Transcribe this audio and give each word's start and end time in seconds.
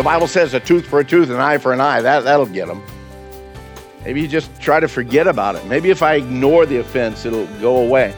the 0.00 0.04
Bible 0.04 0.28
says 0.28 0.54
a 0.54 0.60
tooth 0.60 0.86
for 0.86 1.00
a 1.00 1.04
tooth, 1.04 1.28
an 1.28 1.36
eye 1.36 1.58
for 1.58 1.74
an 1.74 1.80
eye. 1.82 2.00
That, 2.00 2.24
that'll 2.24 2.46
get 2.46 2.68
them. 2.68 2.82
Maybe 4.02 4.22
you 4.22 4.28
just 4.28 4.58
try 4.58 4.80
to 4.80 4.88
forget 4.88 5.26
about 5.26 5.56
it. 5.56 5.66
Maybe 5.66 5.90
if 5.90 6.02
I 6.02 6.14
ignore 6.14 6.64
the 6.64 6.78
offense, 6.78 7.26
it'll 7.26 7.46
go 7.60 7.76
away. 7.76 8.14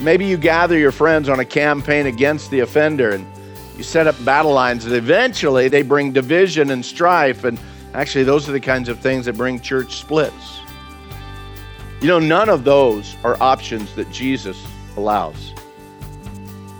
Maybe 0.00 0.24
you 0.24 0.36
gather 0.36 0.78
your 0.78 0.92
friends 0.92 1.28
on 1.28 1.40
a 1.40 1.44
campaign 1.44 2.06
against 2.06 2.52
the 2.52 2.60
offender 2.60 3.10
and 3.10 3.26
you 3.76 3.82
set 3.82 4.06
up 4.06 4.14
battle 4.24 4.52
lines 4.52 4.84
and 4.84 4.94
eventually 4.94 5.66
they 5.68 5.82
bring 5.82 6.12
division 6.12 6.70
and 6.70 6.84
strife. 6.86 7.42
And 7.42 7.58
actually, 7.92 8.22
those 8.22 8.48
are 8.48 8.52
the 8.52 8.60
kinds 8.60 8.88
of 8.88 9.00
things 9.00 9.26
that 9.26 9.36
bring 9.36 9.58
church 9.58 9.96
splits. 9.96 10.60
You 12.00 12.06
know, 12.06 12.20
none 12.20 12.48
of 12.48 12.62
those 12.62 13.16
are 13.24 13.36
options 13.42 13.92
that 13.96 14.08
Jesus 14.12 14.64
allows. 14.96 15.52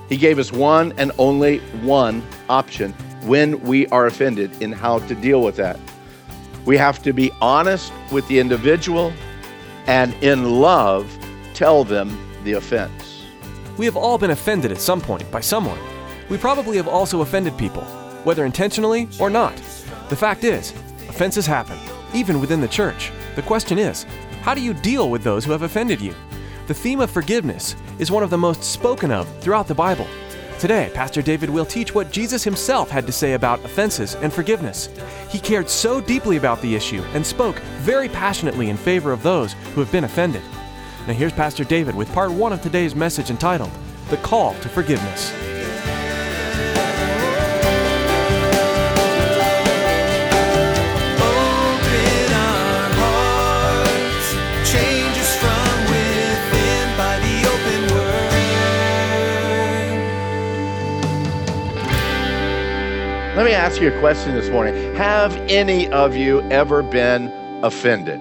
He 0.08 0.17
gave 0.17 0.39
us 0.39 0.53
one 0.53 0.95
and 0.98 1.11
only 1.19 1.58
one 1.83 2.23
option 2.48 2.95
when 3.27 3.61
we 3.63 3.87
are 3.89 4.07
offended 4.07 4.63
in 4.63 4.73
how 4.73 5.01
to 5.01 5.15
deal 5.15 5.43
with 5.43 5.57
that. 5.57 5.79
We 6.65 6.77
have 6.77 7.03
to 7.03 7.13
be 7.13 7.31
honest 7.41 7.93
with 8.13 8.27
the 8.29 8.39
individual 8.39 9.13
and 9.87 10.15
in 10.23 10.61
love 10.61 11.07
tell 11.55 11.85
them 11.85 12.17
the 12.45 12.53
offense. 12.53 13.25
We 13.77 13.85
have 13.85 13.97
all 13.97 14.19
been 14.19 14.31
offended 14.31 14.73
at 14.73 14.81
some 14.81 15.01
point 15.01 15.31
by 15.31 15.41
someone. 15.41 15.79
We 16.29 16.39
probably 16.39 16.77
have 16.77 16.89
also 16.89 17.21
offended 17.21 17.57
people, 17.59 17.83
whether 18.25 18.45
intentionally 18.45 19.09
or 19.21 19.31
not. 19.31 19.57
The 20.09 20.17
fact 20.17 20.45
is, 20.45 20.73
offenses 21.09 21.47
happen, 21.47 21.79
even 22.15 22.41
within 22.41 22.61
the 22.61 22.69
church. 22.69 23.13
The 23.35 23.43
question 23.43 23.79
is, 23.79 24.07
how 24.43 24.55
do 24.55 24.61
you 24.61 24.75
deal 24.75 25.11
with 25.11 25.23
those 25.23 25.45
who 25.45 25.53
have 25.53 25.63
offended 25.63 26.01
you? 26.01 26.15
The 26.67 26.75
theme 26.75 27.01
of 27.01 27.11
forgiveness 27.11 27.77
is 27.99 28.11
one 28.11 28.23
of 28.23 28.31
the 28.31 28.39
most 28.39 28.65
spoken 28.65 29.11
of 29.11 29.29
throughout 29.41 29.69
the 29.69 29.75
Bible. 29.75 30.07
Today, 30.59 30.91
Pastor 30.95 31.21
David 31.21 31.51
will 31.51 31.67
teach 31.67 31.95
what 31.95 32.11
Jesus 32.11 32.43
himself 32.43 32.89
had 32.89 33.07
to 33.07 33.12
say 33.12 33.35
about 33.35 33.62
offenses 33.62 34.15
and 34.15 34.33
forgiveness. 34.33 34.89
He 35.29 35.39
cared 35.39 35.69
so 35.69 36.01
deeply 36.01 36.39
about 36.39 36.63
the 36.63 36.75
issue 36.75 37.03
and 37.13 37.27
spoke 37.27 37.59
very 37.81 38.09
passionately 38.09 38.71
in 38.71 38.79
favor 38.79 39.13
of 39.13 39.23
those 39.23 39.53
who 39.75 39.81
have 39.81 39.93
been 39.93 40.05
offended. 40.05 40.43
Now, 41.07 41.13
here's 41.13 41.35
Pastor 41.35 41.65
David 41.65 41.95
with 41.95 42.11
part 42.15 42.33
one 42.33 42.55
of 42.55 42.63
today's 42.63 42.95
message 42.95 43.29
entitled 43.29 43.71
The 44.09 44.17
Call 44.19 44.55
to 44.55 44.69
Forgiveness. 44.71 45.45
Let 63.36 63.45
me 63.45 63.52
ask 63.52 63.83
you 63.83 63.95
a 63.95 64.01
question 64.01 64.35
this 64.35 64.48
morning. 64.48 64.95
Have 64.95 65.36
any 65.51 65.91
of 65.91 66.17
you 66.17 66.41
ever 66.51 66.83
been 66.83 67.27
offended? 67.63 68.19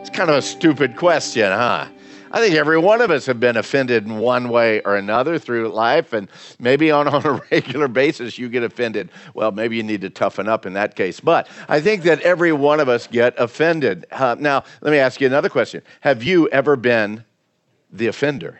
It's 0.00 0.10
kind 0.10 0.28
of 0.28 0.34
a 0.34 0.42
stupid 0.42 0.96
question, 0.96 1.44
huh? 1.44 1.86
I 2.32 2.40
think 2.40 2.56
every 2.56 2.76
one 2.76 3.00
of 3.00 3.12
us 3.12 3.24
have 3.26 3.38
been 3.38 3.56
offended 3.56 4.04
in 4.04 4.18
one 4.18 4.48
way 4.48 4.80
or 4.80 4.96
another 4.96 5.38
through 5.38 5.68
life, 5.68 6.12
and 6.12 6.28
maybe 6.58 6.90
on, 6.90 7.06
on 7.14 7.24
a 7.24 7.40
regular 7.52 7.86
basis 7.86 8.36
you 8.36 8.48
get 8.48 8.64
offended. 8.64 9.10
Well, 9.32 9.52
maybe 9.52 9.76
you 9.76 9.84
need 9.84 10.00
to 10.00 10.10
toughen 10.10 10.48
up 10.48 10.66
in 10.66 10.72
that 10.72 10.96
case. 10.96 11.20
But 11.20 11.46
I 11.68 11.80
think 11.80 12.02
that 12.02 12.20
every 12.22 12.50
one 12.52 12.80
of 12.80 12.88
us 12.88 13.06
get 13.06 13.38
offended. 13.38 14.06
Uh, 14.10 14.34
now, 14.40 14.64
let 14.80 14.90
me 14.90 14.98
ask 14.98 15.20
you 15.20 15.28
another 15.28 15.48
question. 15.48 15.82
Have 16.00 16.24
you 16.24 16.48
ever 16.48 16.74
been 16.74 17.24
the 17.92 18.08
offender? 18.08 18.58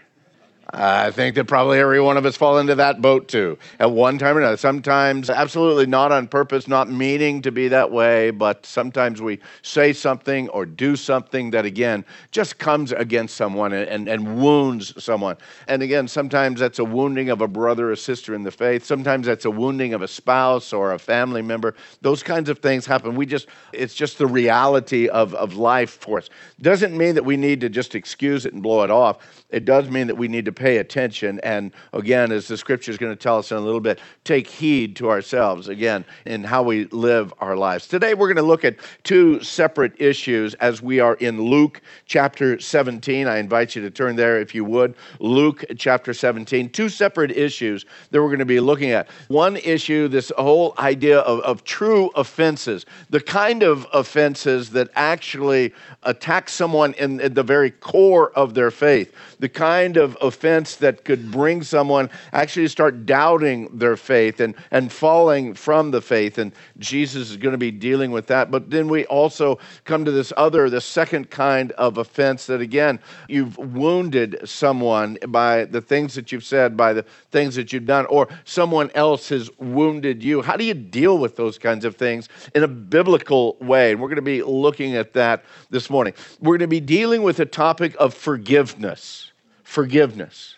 I 0.70 1.10
think 1.12 1.34
that 1.36 1.46
probably 1.46 1.78
every 1.78 1.98
one 1.98 2.18
of 2.18 2.26
us 2.26 2.36
fall 2.36 2.58
into 2.58 2.74
that 2.74 3.00
boat 3.00 3.26
too, 3.26 3.56
at 3.80 3.90
one 3.90 4.18
time 4.18 4.36
or 4.36 4.40
another. 4.40 4.58
Sometimes, 4.58 5.30
absolutely 5.30 5.86
not 5.86 6.12
on 6.12 6.28
purpose, 6.28 6.68
not 6.68 6.90
meaning 6.90 7.40
to 7.42 7.50
be 7.50 7.68
that 7.68 7.90
way, 7.90 8.30
but 8.30 8.66
sometimes 8.66 9.22
we 9.22 9.38
say 9.62 9.94
something 9.94 10.46
or 10.50 10.66
do 10.66 10.94
something 10.94 11.52
that, 11.52 11.64
again, 11.64 12.04
just 12.32 12.58
comes 12.58 12.92
against 12.92 13.34
someone 13.34 13.72
and, 13.72 14.08
and, 14.08 14.38
wounds 14.38 15.02
someone. 15.02 15.36
And 15.68 15.82
again, 15.82 16.06
sometimes 16.06 16.60
that's 16.60 16.78
a 16.78 16.84
wounding 16.84 17.30
of 17.30 17.40
a 17.40 17.48
brother 17.48 17.90
or 17.90 17.96
sister 17.96 18.34
in 18.34 18.42
the 18.42 18.50
faith. 18.50 18.84
Sometimes 18.84 19.26
that's 19.26 19.46
a 19.46 19.50
wounding 19.50 19.94
of 19.94 20.02
a 20.02 20.08
spouse 20.08 20.74
or 20.74 20.92
a 20.92 20.98
family 20.98 21.40
member. 21.40 21.74
Those 22.02 22.22
kinds 22.22 22.50
of 22.50 22.58
things 22.58 22.84
happen. 22.84 23.14
We 23.14 23.24
just, 23.24 23.46
it's 23.72 23.94
just 23.94 24.18
the 24.18 24.26
reality 24.26 25.08
of, 25.08 25.34
of 25.34 25.54
life 25.54 25.98
for 25.98 26.18
us. 26.18 26.28
Doesn't 26.60 26.94
mean 26.94 27.14
that 27.14 27.24
we 27.24 27.38
need 27.38 27.62
to 27.62 27.70
just 27.70 27.94
excuse 27.94 28.44
it 28.44 28.52
and 28.52 28.62
blow 28.62 28.82
it 28.82 28.90
off. 28.90 29.44
It 29.48 29.64
does 29.64 29.88
mean 29.88 30.08
that 30.08 30.16
we 30.16 30.28
need 30.28 30.44
to 30.44 30.57
pay 30.58 30.78
attention. 30.78 31.40
And 31.42 31.72
again, 31.92 32.32
as 32.32 32.48
the 32.48 32.56
scripture 32.56 32.90
is 32.90 32.98
going 32.98 33.12
to 33.12 33.16
tell 33.16 33.38
us 33.38 33.52
in 33.52 33.56
a 33.56 33.60
little 33.60 33.80
bit, 33.80 34.00
take 34.24 34.48
heed 34.48 34.96
to 34.96 35.08
ourselves, 35.08 35.68
again, 35.68 36.04
in 36.26 36.42
how 36.44 36.62
we 36.62 36.86
live 36.86 37.32
our 37.38 37.56
lives. 37.56 37.86
Today, 37.86 38.14
we're 38.14 38.26
going 38.26 38.36
to 38.36 38.42
look 38.42 38.64
at 38.64 38.76
two 39.04 39.40
separate 39.42 39.92
issues 40.00 40.54
as 40.54 40.82
we 40.82 41.00
are 41.00 41.14
in 41.14 41.40
Luke 41.40 41.80
chapter 42.06 42.58
17. 42.58 43.26
I 43.28 43.38
invite 43.38 43.76
you 43.76 43.82
to 43.82 43.90
turn 43.90 44.16
there 44.16 44.40
if 44.40 44.54
you 44.54 44.64
would. 44.64 44.96
Luke 45.20 45.64
chapter 45.76 46.12
17. 46.12 46.70
Two 46.70 46.88
separate 46.88 47.30
issues 47.30 47.86
that 48.10 48.20
we're 48.20 48.28
going 48.28 48.38
to 48.40 48.44
be 48.44 48.60
looking 48.60 48.90
at. 48.90 49.08
One 49.28 49.56
issue, 49.56 50.08
this 50.08 50.32
whole 50.36 50.74
idea 50.78 51.20
of, 51.20 51.40
of 51.40 51.62
true 51.62 52.10
offenses, 52.16 52.84
the 53.10 53.20
kind 53.20 53.62
of 53.62 53.86
offenses 53.92 54.70
that 54.70 54.88
actually 54.96 55.72
attack 56.02 56.48
someone 56.48 56.94
in, 56.94 57.20
in 57.20 57.34
the 57.34 57.42
very 57.42 57.70
core 57.70 58.32
of 58.32 58.54
their 58.54 58.70
faith, 58.70 59.14
the 59.38 59.48
kind 59.48 59.96
of 59.96 60.16
offense 60.48 60.76
that 60.76 61.04
could 61.04 61.30
bring 61.30 61.62
someone 61.62 62.08
actually 62.32 62.64
to 62.64 62.68
start 62.68 63.04
doubting 63.04 63.68
their 63.76 63.96
faith 63.96 64.40
and, 64.40 64.54
and 64.70 64.90
falling 64.90 65.54
from 65.54 65.90
the 65.90 66.00
faith. 66.00 66.38
And 66.38 66.52
Jesus 66.78 67.30
is 67.30 67.36
going 67.36 67.52
to 67.52 67.58
be 67.58 67.70
dealing 67.70 68.12
with 68.12 68.26
that. 68.28 68.50
But 68.50 68.70
then 68.70 68.88
we 68.88 69.04
also 69.06 69.58
come 69.84 70.04
to 70.04 70.10
this 70.10 70.32
other, 70.36 70.70
the 70.70 70.80
second 70.80 71.30
kind 71.30 71.72
of 71.72 71.98
offense 71.98 72.46
that, 72.46 72.60
again, 72.60 72.98
you've 73.28 73.58
wounded 73.58 74.40
someone 74.44 75.18
by 75.28 75.66
the 75.66 75.80
things 75.80 76.14
that 76.14 76.32
you've 76.32 76.44
said, 76.44 76.76
by 76.76 76.92
the 76.94 77.04
things 77.30 77.54
that 77.56 77.72
you've 77.72 77.86
done, 77.86 78.06
or 78.06 78.28
someone 78.44 78.90
else 78.94 79.28
has 79.28 79.50
wounded 79.58 80.22
you. 80.22 80.40
How 80.40 80.56
do 80.56 80.64
you 80.64 80.74
deal 80.74 81.18
with 81.18 81.36
those 81.36 81.58
kinds 81.58 81.84
of 81.84 81.96
things 81.96 82.28
in 82.54 82.62
a 82.62 82.68
biblical 82.68 83.56
way? 83.60 83.92
And 83.92 84.00
we're 84.00 84.08
going 84.08 84.16
to 84.16 84.22
be 84.22 84.42
looking 84.42 84.96
at 84.96 85.12
that 85.12 85.44
this 85.68 85.90
morning. 85.90 86.14
We're 86.40 86.56
going 86.58 86.60
to 86.60 86.68
be 86.68 86.80
dealing 86.80 87.22
with 87.22 87.36
the 87.36 87.46
topic 87.46 87.94
of 87.98 88.14
forgiveness. 88.14 89.30
Forgiveness. 89.68 90.56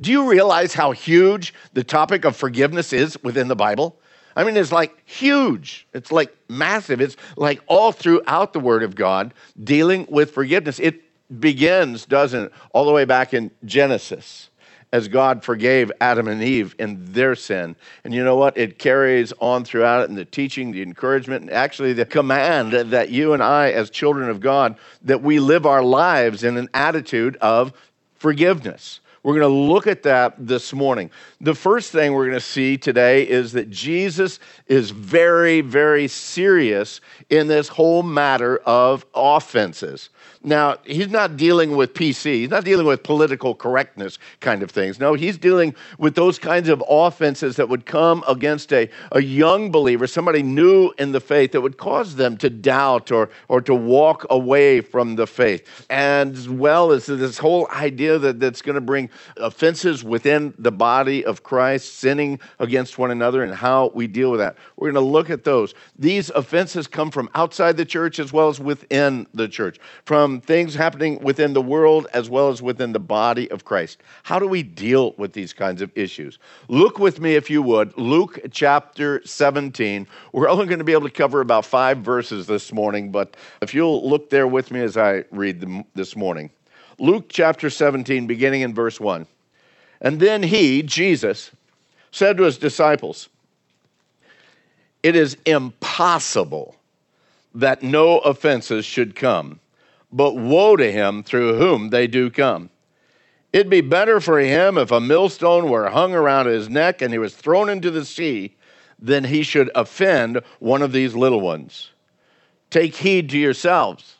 Do 0.00 0.12
you 0.12 0.30
realize 0.30 0.72
how 0.72 0.92
huge 0.92 1.52
the 1.72 1.82
topic 1.82 2.24
of 2.24 2.36
forgiveness 2.36 2.92
is 2.92 3.20
within 3.24 3.48
the 3.48 3.56
Bible? 3.56 3.98
I 4.36 4.44
mean, 4.44 4.56
it's 4.56 4.70
like 4.70 4.96
huge. 5.04 5.88
It's 5.92 6.12
like 6.12 6.32
massive. 6.48 7.00
It's 7.00 7.16
like 7.34 7.60
all 7.66 7.90
throughout 7.90 8.52
the 8.52 8.60
Word 8.60 8.84
of 8.84 8.94
God 8.94 9.34
dealing 9.64 10.06
with 10.08 10.30
forgiveness. 10.30 10.78
It 10.78 11.02
begins, 11.40 12.06
doesn't 12.06 12.44
it, 12.44 12.52
all 12.72 12.84
the 12.84 12.92
way 12.92 13.04
back 13.04 13.34
in 13.34 13.50
Genesis 13.64 14.48
as 14.92 15.08
God 15.08 15.44
forgave 15.44 15.90
Adam 16.00 16.28
and 16.28 16.42
Eve 16.42 16.74
in 16.78 17.12
their 17.12 17.34
sin. 17.34 17.74
And 18.04 18.14
you 18.14 18.22
know 18.22 18.36
what? 18.36 18.56
It 18.56 18.78
carries 18.78 19.32
on 19.40 19.64
throughout 19.64 20.02
it 20.02 20.08
in 20.08 20.14
the 20.14 20.24
teaching, 20.24 20.70
the 20.70 20.82
encouragement, 20.82 21.42
and 21.42 21.50
actually 21.50 21.92
the 21.92 22.06
command 22.06 22.72
that 22.72 23.10
you 23.10 23.32
and 23.32 23.42
I, 23.42 23.72
as 23.72 23.90
children 23.90 24.30
of 24.30 24.40
God, 24.40 24.78
that 25.02 25.22
we 25.22 25.40
live 25.40 25.66
our 25.66 25.82
lives 25.82 26.44
in 26.44 26.56
an 26.56 26.68
attitude 26.72 27.36
of 27.40 27.72
forgiveness. 28.18 29.00
We're 29.22 29.40
going 29.40 29.52
to 29.52 29.72
look 29.72 29.88
at 29.88 30.04
that 30.04 30.34
this 30.38 30.72
morning. 30.72 31.10
The 31.40 31.54
first 31.54 31.90
thing 31.90 32.12
we're 32.12 32.26
going 32.26 32.38
to 32.38 32.40
see 32.40 32.78
today 32.78 33.28
is 33.28 33.50
that 33.54 33.70
Jesus 33.70 34.38
is 34.68 34.90
very, 34.92 35.62
very 35.62 36.06
serious 36.06 37.00
in 37.28 37.48
this 37.48 37.66
whole 37.66 38.04
matter 38.04 38.58
of 38.58 39.04
offenses. 39.14 40.10
Now, 40.46 40.76
he's 40.84 41.08
not 41.08 41.36
dealing 41.36 41.76
with 41.76 41.92
PC, 41.92 42.34
he's 42.34 42.50
not 42.50 42.64
dealing 42.64 42.86
with 42.86 43.02
political 43.02 43.52
correctness 43.52 44.20
kind 44.38 44.62
of 44.62 44.70
things. 44.70 45.00
No, 45.00 45.14
he's 45.14 45.36
dealing 45.36 45.74
with 45.98 46.14
those 46.14 46.38
kinds 46.38 46.68
of 46.68 46.80
offenses 46.88 47.56
that 47.56 47.68
would 47.68 47.84
come 47.84 48.22
against 48.28 48.72
a, 48.72 48.88
a 49.10 49.20
young 49.20 49.72
believer, 49.72 50.06
somebody 50.06 50.44
new 50.44 50.92
in 50.98 51.10
the 51.10 51.18
faith, 51.18 51.50
that 51.50 51.62
would 51.62 51.78
cause 51.78 52.14
them 52.14 52.36
to 52.36 52.48
doubt 52.48 53.10
or, 53.10 53.28
or 53.48 53.60
to 53.62 53.74
walk 53.74 54.24
away 54.30 54.80
from 54.80 55.16
the 55.16 55.26
faith. 55.26 55.84
And 55.90 56.36
as 56.36 56.48
well 56.48 56.92
as 56.92 57.06
this 57.06 57.38
whole 57.38 57.68
idea 57.72 58.16
that, 58.16 58.38
that's 58.38 58.62
going 58.62 58.76
to 58.76 58.80
bring 58.80 59.10
offenses 59.38 60.04
within 60.04 60.54
the 60.58 60.70
body 60.70 61.24
of 61.24 61.42
Christ, 61.42 61.96
sinning 61.96 62.38
against 62.60 62.98
one 62.98 63.10
another, 63.10 63.42
and 63.42 63.52
how 63.52 63.90
we 63.94 64.06
deal 64.06 64.30
with 64.30 64.38
that. 64.38 64.54
We're 64.76 64.92
going 64.92 65.04
to 65.04 65.10
look 65.10 65.28
at 65.28 65.42
those. 65.42 65.74
These 65.98 66.30
offenses 66.30 66.86
come 66.86 67.10
from 67.10 67.28
outside 67.34 67.76
the 67.76 67.84
church 67.84 68.20
as 68.20 68.32
well 68.32 68.48
as 68.48 68.60
within 68.60 69.26
the 69.34 69.48
church, 69.48 69.80
from 70.04 70.35
things 70.40 70.74
happening 70.74 71.18
within 71.20 71.52
the 71.52 71.62
world 71.62 72.06
as 72.12 72.30
well 72.30 72.48
as 72.48 72.62
within 72.62 72.92
the 72.92 73.00
body 73.00 73.50
of 73.50 73.64
Christ. 73.64 74.02
How 74.22 74.38
do 74.38 74.46
we 74.46 74.62
deal 74.62 75.12
with 75.18 75.32
these 75.32 75.52
kinds 75.52 75.82
of 75.82 75.90
issues? 75.94 76.38
Look 76.68 76.98
with 76.98 77.20
me, 77.20 77.34
if 77.34 77.50
you 77.50 77.62
would, 77.62 77.96
Luke 77.96 78.38
chapter 78.50 79.20
17. 79.24 80.06
We're 80.32 80.48
only 80.48 80.66
going 80.66 80.78
to 80.78 80.84
be 80.84 80.92
able 80.92 81.08
to 81.08 81.14
cover 81.14 81.40
about 81.40 81.64
five 81.64 81.98
verses 81.98 82.46
this 82.46 82.72
morning, 82.72 83.10
but 83.10 83.36
if 83.62 83.74
you'll 83.74 84.08
look 84.08 84.30
there 84.30 84.46
with 84.46 84.70
me 84.70 84.80
as 84.80 84.96
I 84.96 85.24
read 85.30 85.60
them 85.60 85.84
this 85.94 86.16
morning. 86.16 86.50
Luke 86.98 87.26
chapter 87.28 87.68
17, 87.68 88.26
beginning 88.26 88.62
in 88.62 88.74
verse 88.74 88.98
1. 88.98 89.26
And 90.00 90.20
then 90.20 90.42
he, 90.42 90.82
Jesus, 90.82 91.50
said 92.10 92.36
to 92.38 92.44
his 92.44 92.58
disciples, 92.58 93.28
It 95.02 95.16
is 95.16 95.36
impossible 95.44 96.76
that 97.54 97.82
no 97.82 98.18
offenses 98.18 98.84
should 98.84 99.14
come 99.14 99.60
but 100.12 100.36
woe 100.36 100.76
to 100.76 100.90
him 100.90 101.22
through 101.22 101.58
whom 101.58 101.90
they 101.90 102.06
do 102.06 102.30
come. 102.30 102.70
It'd 103.52 103.70
be 103.70 103.80
better 103.80 104.20
for 104.20 104.38
him 104.38 104.76
if 104.76 104.90
a 104.90 105.00
millstone 105.00 105.70
were 105.70 105.88
hung 105.88 106.14
around 106.14 106.46
his 106.46 106.68
neck 106.68 107.00
and 107.00 107.12
he 107.12 107.18
was 107.18 107.34
thrown 107.34 107.68
into 107.68 107.90
the 107.90 108.04
sea 108.04 108.56
than 108.98 109.24
he 109.24 109.42
should 109.42 109.70
offend 109.74 110.40
one 110.58 110.82
of 110.82 110.92
these 110.92 111.14
little 111.14 111.40
ones. 111.40 111.90
Take 112.70 112.96
heed 112.96 113.30
to 113.30 113.38
yourselves. 113.38 114.16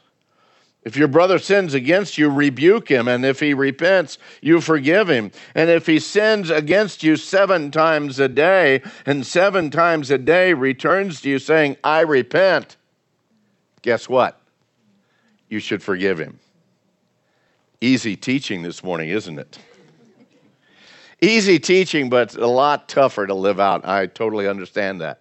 If 0.86 0.96
your 0.96 1.08
brother 1.08 1.40
sins 1.40 1.74
against 1.74 2.16
you, 2.16 2.30
rebuke 2.30 2.88
him, 2.88 3.08
and 3.08 3.24
if 3.24 3.40
he 3.40 3.54
repents, 3.54 4.18
you 4.40 4.60
forgive 4.60 5.10
him. 5.10 5.32
And 5.52 5.68
if 5.68 5.84
he 5.84 5.98
sins 5.98 6.48
against 6.48 7.02
you 7.02 7.16
seven 7.16 7.72
times 7.72 8.20
a 8.20 8.28
day, 8.28 8.82
and 9.04 9.26
seven 9.26 9.70
times 9.70 10.12
a 10.12 10.18
day 10.18 10.52
returns 10.52 11.20
to 11.22 11.28
you 11.28 11.40
saying, 11.40 11.76
I 11.82 12.02
repent, 12.02 12.76
guess 13.82 14.08
what? 14.08 14.40
You 15.48 15.60
should 15.60 15.82
forgive 15.82 16.18
him. 16.18 16.38
Easy 17.80 18.16
teaching 18.16 18.62
this 18.62 18.82
morning, 18.82 19.10
isn't 19.10 19.38
it? 19.38 19.58
Easy 21.20 21.58
teaching, 21.58 22.10
but 22.10 22.34
a 22.34 22.46
lot 22.46 22.88
tougher 22.88 23.26
to 23.26 23.34
live 23.34 23.58
out. 23.58 23.86
I 23.86 24.06
totally 24.06 24.48
understand 24.48 25.00
that. 25.00 25.20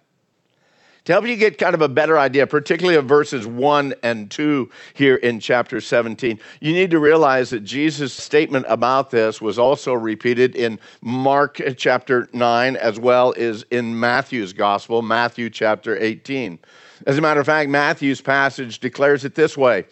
To 1.06 1.12
help 1.12 1.24
you 1.24 1.36
get 1.36 1.56
kind 1.56 1.74
of 1.74 1.82
a 1.82 1.88
better 1.88 2.18
idea, 2.18 2.48
particularly 2.48 2.98
of 2.98 3.04
verses 3.04 3.46
1 3.46 3.94
and 4.02 4.28
2 4.28 4.68
here 4.94 5.14
in 5.14 5.38
chapter 5.38 5.80
17, 5.80 6.40
you 6.60 6.72
need 6.72 6.90
to 6.90 6.98
realize 6.98 7.50
that 7.50 7.60
Jesus' 7.60 8.12
statement 8.12 8.66
about 8.68 9.10
this 9.10 9.40
was 9.40 9.56
also 9.56 9.94
repeated 9.94 10.56
in 10.56 10.80
Mark 11.02 11.60
chapter 11.76 12.28
9 12.32 12.74
as 12.76 12.98
well 12.98 13.32
as 13.36 13.64
in 13.70 13.98
Matthew's 13.98 14.52
gospel, 14.52 15.00
Matthew 15.00 15.48
chapter 15.48 15.96
18. 15.96 16.58
As 17.06 17.16
a 17.16 17.20
matter 17.20 17.38
of 17.38 17.46
fact, 17.46 17.70
Matthew's 17.70 18.20
passage 18.20 18.80
declares 18.80 19.24
it 19.24 19.36
this 19.36 19.56
way 19.56 19.84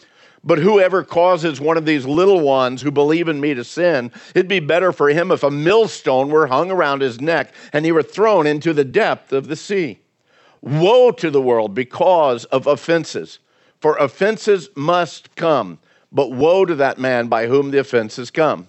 but 0.45 0.59
whoever 0.59 1.03
causes 1.03 1.61
one 1.61 1.77
of 1.77 1.87
these 1.87 2.05
little 2.05 2.41
ones 2.41 2.83
who 2.83 2.91
believe 2.91 3.29
in 3.29 3.41
me 3.41 3.55
to 3.55 3.65
sin, 3.65 4.13
it'd 4.35 4.49
be 4.49 4.61
better 4.61 4.93
for 4.93 5.09
him 5.09 5.31
if 5.31 5.43
a 5.43 5.51
millstone 5.51 6.29
were 6.29 6.47
hung 6.47 6.71
around 6.71 7.01
his 7.01 7.21
neck 7.21 7.53
and 7.73 7.85
he 7.85 7.93
were 7.93 8.03
thrown 8.03 8.47
into 8.47 8.73
the 8.73 8.85
depth 8.85 9.33
of 9.33 9.49
the 9.49 9.57
sea. 9.57 10.01
Woe 10.61 11.11
to 11.13 11.31
the 11.31 11.43
world 11.43 11.75
because 11.75 12.45
of 12.47 12.67
offenses, 12.67 13.39
for 13.81 13.97
offenses 13.97 14.69
must 14.77 15.35
come, 15.35 15.79
but 16.13 16.31
woe 16.31 16.65
to 16.65 16.75
that 16.75 16.99
man 16.99 17.29
by 17.29 17.47
whom 17.47 17.71
the 17.71 17.79
offenses 17.79 18.31
come 18.31 18.69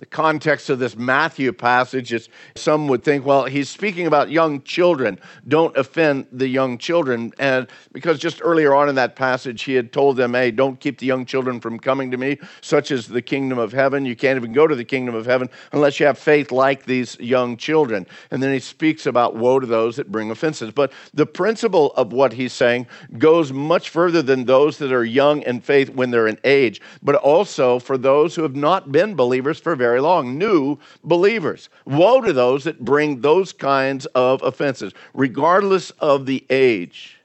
the 0.00 0.06
context 0.06 0.70
of 0.70 0.78
this 0.78 0.96
Matthew 0.96 1.52
passage 1.52 2.10
is 2.14 2.30
some 2.56 2.88
would 2.88 3.04
think, 3.04 3.26
well, 3.26 3.44
he's 3.44 3.68
speaking 3.68 4.06
about 4.06 4.30
young 4.30 4.62
children. 4.62 5.20
Don't 5.46 5.76
offend 5.76 6.26
the 6.32 6.48
young 6.48 6.78
children. 6.78 7.34
And 7.38 7.68
because 7.92 8.18
just 8.18 8.40
earlier 8.42 8.74
on 8.74 8.88
in 8.88 8.94
that 8.94 9.14
passage, 9.14 9.62
he 9.62 9.74
had 9.74 9.92
told 9.92 10.16
them, 10.16 10.32
hey, 10.32 10.52
don't 10.52 10.80
keep 10.80 10.98
the 10.98 11.06
young 11.06 11.26
children 11.26 11.60
from 11.60 11.78
coming 11.78 12.10
to 12.12 12.16
me, 12.16 12.38
such 12.62 12.90
as 12.90 13.08
the 13.08 13.20
kingdom 13.20 13.58
of 13.58 13.72
heaven. 13.72 14.06
You 14.06 14.16
can't 14.16 14.38
even 14.38 14.54
go 14.54 14.66
to 14.66 14.74
the 14.74 14.86
kingdom 14.86 15.14
of 15.14 15.26
heaven 15.26 15.50
unless 15.72 16.00
you 16.00 16.06
have 16.06 16.16
faith 16.16 16.50
like 16.50 16.86
these 16.86 17.20
young 17.20 17.58
children. 17.58 18.06
And 18.30 18.42
then 18.42 18.54
he 18.54 18.58
speaks 18.58 19.04
about 19.04 19.36
woe 19.36 19.60
to 19.60 19.66
those 19.66 19.96
that 19.96 20.10
bring 20.10 20.30
offenses. 20.30 20.70
But 20.70 20.94
the 21.12 21.26
principle 21.26 21.92
of 21.92 22.14
what 22.14 22.32
he's 22.32 22.54
saying 22.54 22.86
goes 23.18 23.52
much 23.52 23.90
further 23.90 24.22
than 24.22 24.46
those 24.46 24.78
that 24.78 24.92
are 24.92 25.04
young 25.04 25.42
in 25.42 25.60
faith 25.60 25.90
when 25.90 26.10
they're 26.10 26.26
in 26.26 26.38
age, 26.44 26.80
but 27.02 27.16
also 27.16 27.78
for 27.78 27.98
those 27.98 28.34
who 28.34 28.42
have 28.42 28.56
not 28.56 28.90
been 28.90 29.14
believers 29.14 29.60
for 29.60 29.76
very 29.76 29.89
very 29.90 30.00
long, 30.00 30.38
new 30.38 30.78
believers. 31.02 31.68
Woe 31.84 32.20
to 32.20 32.32
those 32.32 32.62
that 32.62 32.84
bring 32.84 33.22
those 33.22 33.52
kinds 33.52 34.06
of 34.14 34.40
offenses, 34.42 34.92
regardless 35.14 35.90
of 35.98 36.26
the 36.26 36.44
age. 36.48 37.16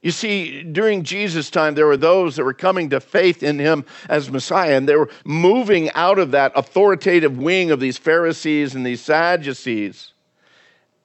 You 0.00 0.10
see, 0.10 0.64
during 0.64 1.04
Jesus' 1.04 1.48
time, 1.48 1.76
there 1.76 1.86
were 1.86 1.96
those 1.96 2.34
that 2.34 2.44
were 2.44 2.54
coming 2.54 2.90
to 2.90 2.98
faith 2.98 3.44
in 3.44 3.60
him 3.60 3.84
as 4.08 4.32
Messiah, 4.32 4.76
and 4.76 4.88
they 4.88 4.96
were 4.96 5.10
moving 5.24 5.92
out 5.92 6.18
of 6.18 6.32
that 6.32 6.50
authoritative 6.56 7.38
wing 7.38 7.70
of 7.70 7.78
these 7.78 7.98
Pharisees 7.98 8.74
and 8.74 8.84
these 8.84 9.00
Sadducees 9.00 10.12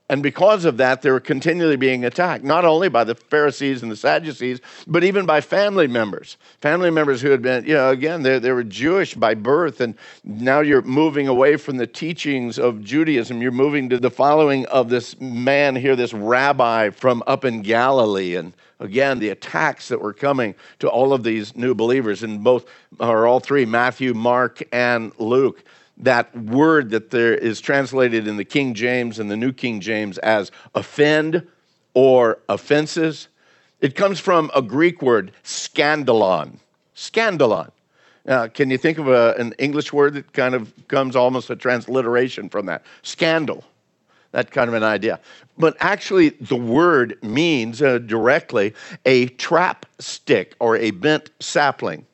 and 0.09 0.23
because 0.23 0.63
of 0.63 0.77
that, 0.77 1.01
they 1.01 1.11
were 1.11 1.19
continually 1.19 1.75
being 1.75 2.05
attacked, 2.05 2.43
not 2.45 2.63
only 2.63 2.87
by 2.87 3.03
the 3.03 3.15
Pharisees 3.15 3.83
and 3.83 3.91
the 3.91 3.95
Sadducees, 3.97 4.61
but 4.87 5.03
even 5.03 5.25
by 5.25 5.41
family 5.41 5.87
members. 5.87 6.37
Family 6.61 6.89
members 6.89 7.19
who 7.19 7.29
had 7.29 7.41
been, 7.41 7.65
you 7.65 7.73
know, 7.73 7.89
again, 7.89 8.23
they, 8.23 8.39
they 8.39 8.53
were 8.53 8.63
Jewish 8.63 9.15
by 9.15 9.33
birth, 9.33 9.81
and 9.81 9.95
now 10.23 10.61
you're 10.61 10.81
moving 10.81 11.27
away 11.27 11.57
from 11.57 11.75
the 11.75 11.87
teachings 11.87 12.57
of 12.57 12.81
Judaism. 12.81 13.41
You're 13.41 13.51
moving 13.51 13.89
to 13.89 13.99
the 13.99 14.09
following 14.09 14.65
of 14.67 14.87
this 14.87 15.19
man 15.19 15.75
here, 15.75 15.97
this 15.97 16.13
rabbi 16.13 16.89
from 16.89 17.21
up 17.27 17.43
in 17.43 17.61
Galilee. 17.61 18.35
And 18.35 18.53
again, 18.79 19.19
the 19.19 19.29
attacks 19.29 19.89
that 19.89 19.99
were 19.99 20.13
coming 20.13 20.55
to 20.79 20.87
all 20.87 21.11
of 21.11 21.23
these 21.23 21.53
new 21.57 21.75
believers 21.75 22.23
in 22.23 22.43
both, 22.43 22.65
or 22.97 23.27
all 23.27 23.41
three, 23.41 23.65
Matthew, 23.65 24.13
Mark, 24.13 24.63
and 24.71 25.11
Luke 25.19 25.65
that 25.99 26.35
word 26.37 26.91
that 26.91 27.09
there 27.09 27.33
is 27.33 27.59
translated 27.59 28.27
in 28.27 28.37
the 28.37 28.45
King 28.45 28.73
James 28.73 29.19
and 29.19 29.29
the 29.29 29.37
New 29.37 29.51
King 29.51 29.79
James 29.79 30.17
as 30.19 30.51
offend 30.75 31.47
or 31.93 32.39
offenses. 32.49 33.27
It 33.81 33.95
comes 33.95 34.19
from 34.19 34.51
a 34.55 34.61
Greek 34.61 35.01
word, 35.01 35.31
scandalon. 35.43 36.57
Scandalon. 36.95 37.71
Now, 38.25 38.47
can 38.47 38.69
you 38.69 38.77
think 38.77 38.97
of 38.97 39.07
a, 39.07 39.35
an 39.37 39.53
English 39.57 39.93
word 39.93 40.15
that 40.15 40.33
kind 40.33 40.53
of 40.53 40.73
comes 40.87 41.15
almost 41.15 41.49
a 41.49 41.55
transliteration 41.55 42.49
from 42.49 42.65
that? 42.65 42.83
Scandal. 43.01 43.63
That 44.31 44.51
kind 44.51 44.67
of 44.67 44.73
an 44.73 44.83
idea. 44.83 45.19
But 45.57 45.77
actually, 45.79 46.29
the 46.29 46.55
word 46.55 47.17
means 47.23 47.81
uh, 47.81 47.99
directly 47.99 48.73
a 49.05 49.27
trap 49.27 49.85
stick 49.99 50.55
or 50.59 50.75
a 50.75 50.91
bent 50.91 51.29
sapling 51.39 52.05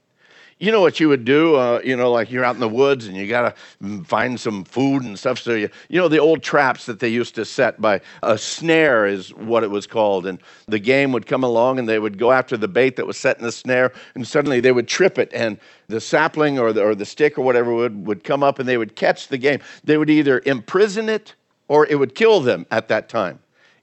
you 0.64 0.72
know 0.72 0.80
what 0.80 0.98
you 0.98 1.10
would 1.10 1.26
do? 1.26 1.56
Uh, 1.56 1.82
you 1.84 1.98
know, 1.98 2.10
like 2.10 2.32
you're 2.32 2.46
out 2.46 2.56
in 2.56 2.62
the 2.62 2.70
woods 2.70 3.06
and 3.08 3.18
you 3.18 3.28
got 3.28 3.54
to 3.82 4.04
find 4.06 4.40
some 4.40 4.64
food 4.64 5.04
and 5.04 5.20
stuff. 5.20 5.38
So, 5.40 5.56
you, 5.56 5.70
you 5.90 6.00
know, 6.00 6.08
the 6.08 6.20
old 6.20 6.42
traps 6.42 6.86
that 6.86 7.02
they 7.02 7.10
used 7.10 7.36
to 7.36 7.44
set 7.44 7.82
by 7.82 8.00
a 8.22 8.38
snare 8.38 9.06
is 9.06 9.34
what 9.34 9.66
it 9.66 9.72
was 9.72 9.86
called. 9.86 10.26
And 10.26 10.40
the 10.70 10.80
game 10.80 11.12
would 11.12 11.26
come 11.26 11.44
along 11.44 11.80
and 11.80 11.90
they 11.90 12.00
would 12.00 12.18
go 12.18 12.32
after 12.32 12.56
the 12.56 12.70
bait 12.70 12.96
that 12.96 13.06
was 13.06 13.18
set 13.18 13.38
in 13.40 13.44
the 13.44 13.52
snare 13.52 13.92
and 14.16 14.26
suddenly 14.26 14.62
they 14.62 14.72
would 14.72 14.88
trip 14.88 15.20
it 15.20 15.30
and 15.34 15.60
the 15.90 16.00
sapling 16.00 16.58
or 16.58 16.72
the, 16.72 16.82
or 16.82 16.96
the 16.96 17.06
stick 17.06 17.38
or 17.38 17.42
whatever 17.42 17.74
would, 17.74 18.08
would 18.08 18.24
come 18.24 18.42
up 18.42 18.58
and 18.58 18.68
they 18.68 18.78
would 18.78 18.96
catch 18.96 19.28
the 19.28 19.38
game. 19.38 19.60
They 19.84 19.98
would 19.98 20.10
either 20.10 20.42
imprison 20.46 21.10
it 21.10 21.36
or 21.68 21.86
it 21.88 21.96
would 21.96 22.16
kill 22.16 22.40
them 22.40 22.66
at 22.72 22.88
that 22.88 23.10
time. 23.10 23.40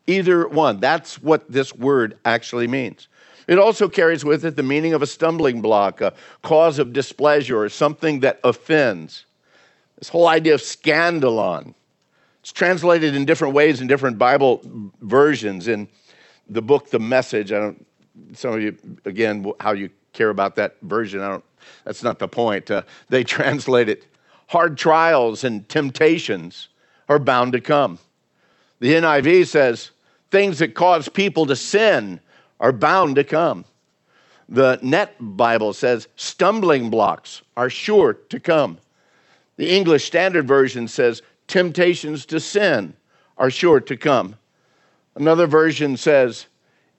Either 0.07 0.49
one. 0.49 0.81
That's 0.81 1.23
what 1.23 1.53
this 1.53 1.75
word 1.75 2.17
actually 2.25 2.69
means. 2.69 3.07
It 3.47 3.59
also 3.59 3.89
carries 3.89 4.25
with 4.25 4.45
it 4.45 4.57
the 4.57 4.63
meaning 4.63 4.93
of 4.93 5.03
a 5.03 5.07
stumbling 5.07 5.61
block, 5.61 6.01
a 6.01 6.13
cause 6.43 6.79
of 6.79 6.93
displeasure, 6.93 7.61
or 7.61 7.69
something 7.69 8.21
that 8.21 8.41
offends. 8.45 9.25
This 9.99 10.09
whole 10.09 10.29
idea 10.29 10.55
of 10.55 10.61
scandalon. 10.61 11.75
It's 12.41 12.53
translated 12.53 13.15
in 13.15 13.25
different 13.25 13.55
ways 13.55 13.81
in 13.81 13.87
different 13.87 14.19
Bible 14.19 14.63
versions. 15.03 15.69
In 15.69 15.89
the 16.49 16.63
book, 16.63 16.91
The 16.91 16.99
Message, 16.99 17.53
I 17.53 17.59
don't, 17.59 17.87
some 18.33 18.55
of 18.55 18.63
you, 18.63 18.77
again, 19.05 19.53
how 19.61 19.73
you 19.73 19.91
care 20.13 20.31
about 20.31 20.57
that 20.57 20.77
version, 20.83 21.21
I 21.21 21.29
don't, 21.29 21.45
that's 21.85 22.03
not 22.03 22.19
the 22.19 22.29
point. 22.29 22.71
Uh, 22.71 22.83
they 23.09 23.25
translate 23.25 23.89
it 23.89 24.07
hard 24.51 24.77
trials 24.77 25.45
and 25.45 25.69
temptations 25.69 26.69
are 27.09 27.21
bound 27.21 27.53
to 27.53 27.61
come. 27.61 28.01
The 28.81 28.95
NIV 28.95 29.47
says 29.47 29.93
things 30.33 30.59
that 30.59 30.75
cause 30.75 31.09
people 31.09 31.47
to 31.47 31.55
sin 31.55 32.19
are 32.61 32.73
bound 32.73 33.17
to 33.17 33.25
come. 33.25 33.65
The 34.49 34.79
Net 34.83 35.15
Bible 35.19 35.73
says 35.73 36.09
stumbling 36.17 36.91
blocks 36.91 37.43
are 37.57 37.71
sure 37.71 38.15
to 38.15 38.39
come. 38.39 38.79
The 39.57 39.71
English 39.71 40.05
Standard 40.05 40.47
Version 40.47 40.87
says 40.89 41.23
temptations 41.47 42.25
to 42.27 42.39
sin 42.39 42.95
are 43.39 43.51
sure 43.51 43.81
to 43.81 43.97
come. 43.97 44.37
Another 45.17 45.47
version 45.47 45.97
says 45.97 46.47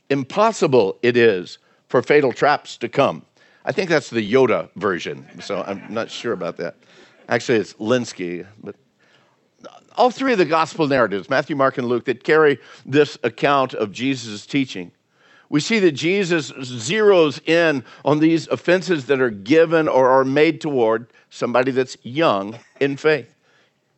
impossible 0.09 0.97
it 1.01 1.15
is 1.15 1.57
for 1.87 2.01
fatal 2.01 2.33
traps 2.33 2.77
to 2.77 2.89
come. 2.89 3.25
I 3.63 3.71
think 3.71 3.89
that's 3.89 4.09
the 4.09 4.33
Yoda 4.33 4.69
version, 4.75 5.25
so 5.41 5.63
I'm 5.63 5.93
not 5.93 6.09
sure 6.09 6.33
about 6.33 6.57
that. 6.57 6.75
Actually, 7.29 7.59
it's 7.59 7.73
Lenski, 7.73 8.45
but 8.63 8.75
all 9.95 10.09
three 10.09 10.31
of 10.31 10.37
the 10.37 10.45
gospel 10.45 10.87
narratives, 10.87 11.29
Matthew, 11.29 11.55
Mark, 11.55 11.77
and 11.77 11.87
Luke, 11.87 12.05
that 12.05 12.23
carry 12.23 12.59
this 12.85 13.17
account 13.23 13.73
of 13.73 13.91
Jesus' 13.91 14.45
teaching, 14.45 14.91
we 15.51 15.59
see 15.59 15.79
that 15.79 15.91
Jesus 15.91 16.49
zeroes 16.49 17.45
in 17.45 17.83
on 18.05 18.19
these 18.19 18.47
offenses 18.47 19.07
that 19.07 19.19
are 19.19 19.29
given 19.29 19.89
or 19.89 20.09
are 20.09 20.23
made 20.23 20.61
toward 20.61 21.07
somebody 21.29 21.71
that's 21.71 21.97
young 22.03 22.57
in 22.79 22.95
faith. 22.95 23.35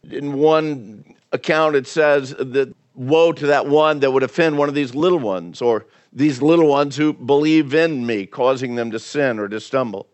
In 0.09 0.33
one 0.33 1.15
account, 1.31 1.75
it 1.75 1.85
says 1.85 2.31
that 2.31 2.73
woe 2.95 3.31
to 3.33 3.45
that 3.45 3.67
one 3.67 3.99
that 3.99 4.09
would 4.09 4.23
offend 4.23 4.57
one 4.57 4.67
of 4.67 4.73
these 4.73 4.95
little 4.95 5.19
ones, 5.19 5.61
or 5.61 5.85
these 6.11 6.41
little 6.41 6.67
ones 6.67 6.95
who 6.95 7.13
believe 7.13 7.75
in 7.75 8.03
me, 8.03 8.25
causing 8.25 8.73
them 8.73 8.89
to 8.89 8.97
sin 8.97 9.37
or 9.37 9.47
to 9.47 9.59
stumble. 9.59 10.07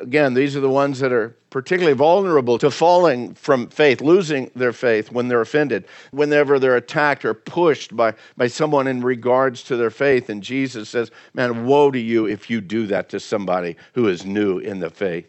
Again, 0.00 0.34
these 0.34 0.56
are 0.56 0.60
the 0.60 0.70
ones 0.70 1.00
that 1.00 1.12
are 1.12 1.36
particularly 1.50 1.96
vulnerable 1.96 2.58
to 2.58 2.70
falling 2.70 3.34
from 3.34 3.68
faith, 3.68 4.00
losing 4.00 4.50
their 4.56 4.72
faith 4.72 5.12
when 5.12 5.28
they're 5.28 5.40
offended, 5.40 5.84
whenever 6.10 6.58
they're 6.58 6.76
attacked 6.76 7.24
or 7.24 7.34
pushed 7.34 7.94
by, 7.94 8.14
by 8.36 8.46
someone 8.46 8.86
in 8.86 9.02
regards 9.02 9.62
to 9.64 9.76
their 9.76 9.90
faith. 9.90 10.30
And 10.30 10.42
Jesus 10.42 10.88
says, 10.88 11.10
Man, 11.34 11.66
woe 11.66 11.90
to 11.90 11.98
you 11.98 12.26
if 12.26 12.48
you 12.48 12.60
do 12.60 12.86
that 12.86 13.08
to 13.10 13.20
somebody 13.20 13.76
who 13.92 14.08
is 14.08 14.24
new 14.24 14.58
in 14.58 14.80
the 14.80 14.90
faith. 14.90 15.28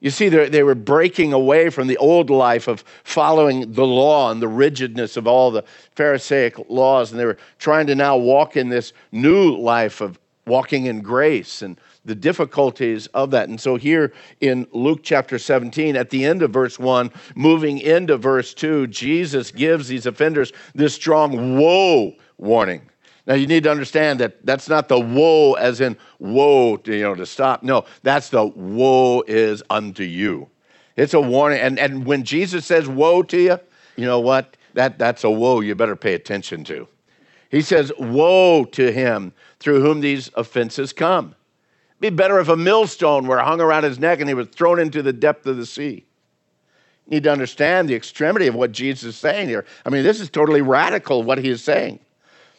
You 0.00 0.10
see, 0.10 0.28
they 0.28 0.62
were 0.62 0.74
breaking 0.74 1.32
away 1.32 1.70
from 1.70 1.86
the 1.86 1.96
old 1.96 2.28
life 2.28 2.68
of 2.68 2.84
following 3.02 3.72
the 3.72 3.86
law 3.86 4.30
and 4.30 4.42
the 4.42 4.48
rigidness 4.48 5.16
of 5.16 5.26
all 5.26 5.50
the 5.50 5.64
Pharisaic 5.94 6.58
laws, 6.68 7.10
and 7.10 7.18
they 7.18 7.24
were 7.24 7.38
trying 7.58 7.86
to 7.86 7.94
now 7.94 8.16
walk 8.16 8.56
in 8.56 8.68
this 8.68 8.92
new 9.10 9.56
life 9.56 10.02
of 10.02 10.18
walking 10.46 10.86
in 10.86 11.00
grace 11.00 11.62
and 11.62 11.80
the 12.06 12.14
difficulties 12.14 13.06
of 13.08 13.30
that. 13.32 13.48
And 13.48 13.60
so, 13.60 13.76
here 13.76 14.12
in 14.40 14.66
Luke 14.72 15.00
chapter 15.02 15.38
17, 15.38 15.96
at 15.96 16.10
the 16.10 16.24
end 16.24 16.42
of 16.42 16.52
verse 16.52 16.78
1, 16.78 17.10
moving 17.34 17.78
into 17.78 18.16
verse 18.16 18.54
2, 18.54 18.86
Jesus 18.86 19.50
gives 19.50 19.88
these 19.88 20.06
offenders 20.06 20.52
this 20.74 20.94
strong 20.94 21.58
woe 21.58 22.14
warning. 22.38 22.82
Now 23.26 23.34
you 23.34 23.46
need 23.46 23.64
to 23.64 23.70
understand 23.70 24.20
that 24.20 24.46
that's 24.46 24.68
not 24.68 24.88
the 24.88 25.00
woe 25.00 25.54
as 25.54 25.80
in 25.80 25.96
woe, 26.20 26.76
to, 26.76 26.94
you 26.94 27.02
know, 27.02 27.14
to 27.16 27.26
stop. 27.26 27.62
No, 27.62 27.84
that's 28.02 28.28
the 28.28 28.46
woe 28.46 29.22
is 29.26 29.62
unto 29.68 30.04
you. 30.04 30.48
It's 30.96 31.12
a 31.12 31.20
warning. 31.20 31.58
And, 31.58 31.78
and 31.78 32.06
when 32.06 32.22
Jesus 32.22 32.64
says 32.64 32.88
woe 32.88 33.22
to 33.24 33.40
you, 33.40 33.58
you 33.96 34.04
know 34.04 34.20
what? 34.20 34.56
That, 34.74 34.98
that's 34.98 35.24
a 35.24 35.30
woe 35.30 35.60
you 35.60 35.74
better 35.74 35.96
pay 35.96 36.14
attention 36.14 36.62
to. 36.64 36.86
He 37.50 37.62
says, 37.62 37.92
Woe 37.98 38.64
to 38.64 38.92
him 38.92 39.32
through 39.60 39.80
whom 39.80 40.00
these 40.00 40.30
offenses 40.34 40.92
come. 40.92 41.34
It'd 42.00 42.14
be 42.14 42.16
better 42.16 42.38
if 42.38 42.48
a 42.48 42.56
millstone 42.56 43.26
were 43.26 43.38
hung 43.38 43.60
around 43.60 43.84
his 43.84 43.98
neck 43.98 44.20
and 44.20 44.28
he 44.28 44.34
was 44.34 44.48
thrown 44.48 44.78
into 44.78 45.02
the 45.02 45.12
depth 45.12 45.46
of 45.46 45.56
the 45.56 45.66
sea. 45.66 46.04
You 47.06 47.12
need 47.12 47.22
to 47.24 47.32
understand 47.32 47.88
the 47.88 47.94
extremity 47.94 48.46
of 48.46 48.54
what 48.54 48.72
Jesus 48.72 49.14
is 49.14 49.16
saying 49.16 49.48
here. 49.48 49.64
I 49.84 49.90
mean, 49.90 50.02
this 50.02 50.20
is 50.20 50.28
totally 50.28 50.60
radical 50.60 51.22
what 51.22 51.38
he 51.38 51.48
is 51.48 51.62
saying. 51.64 52.00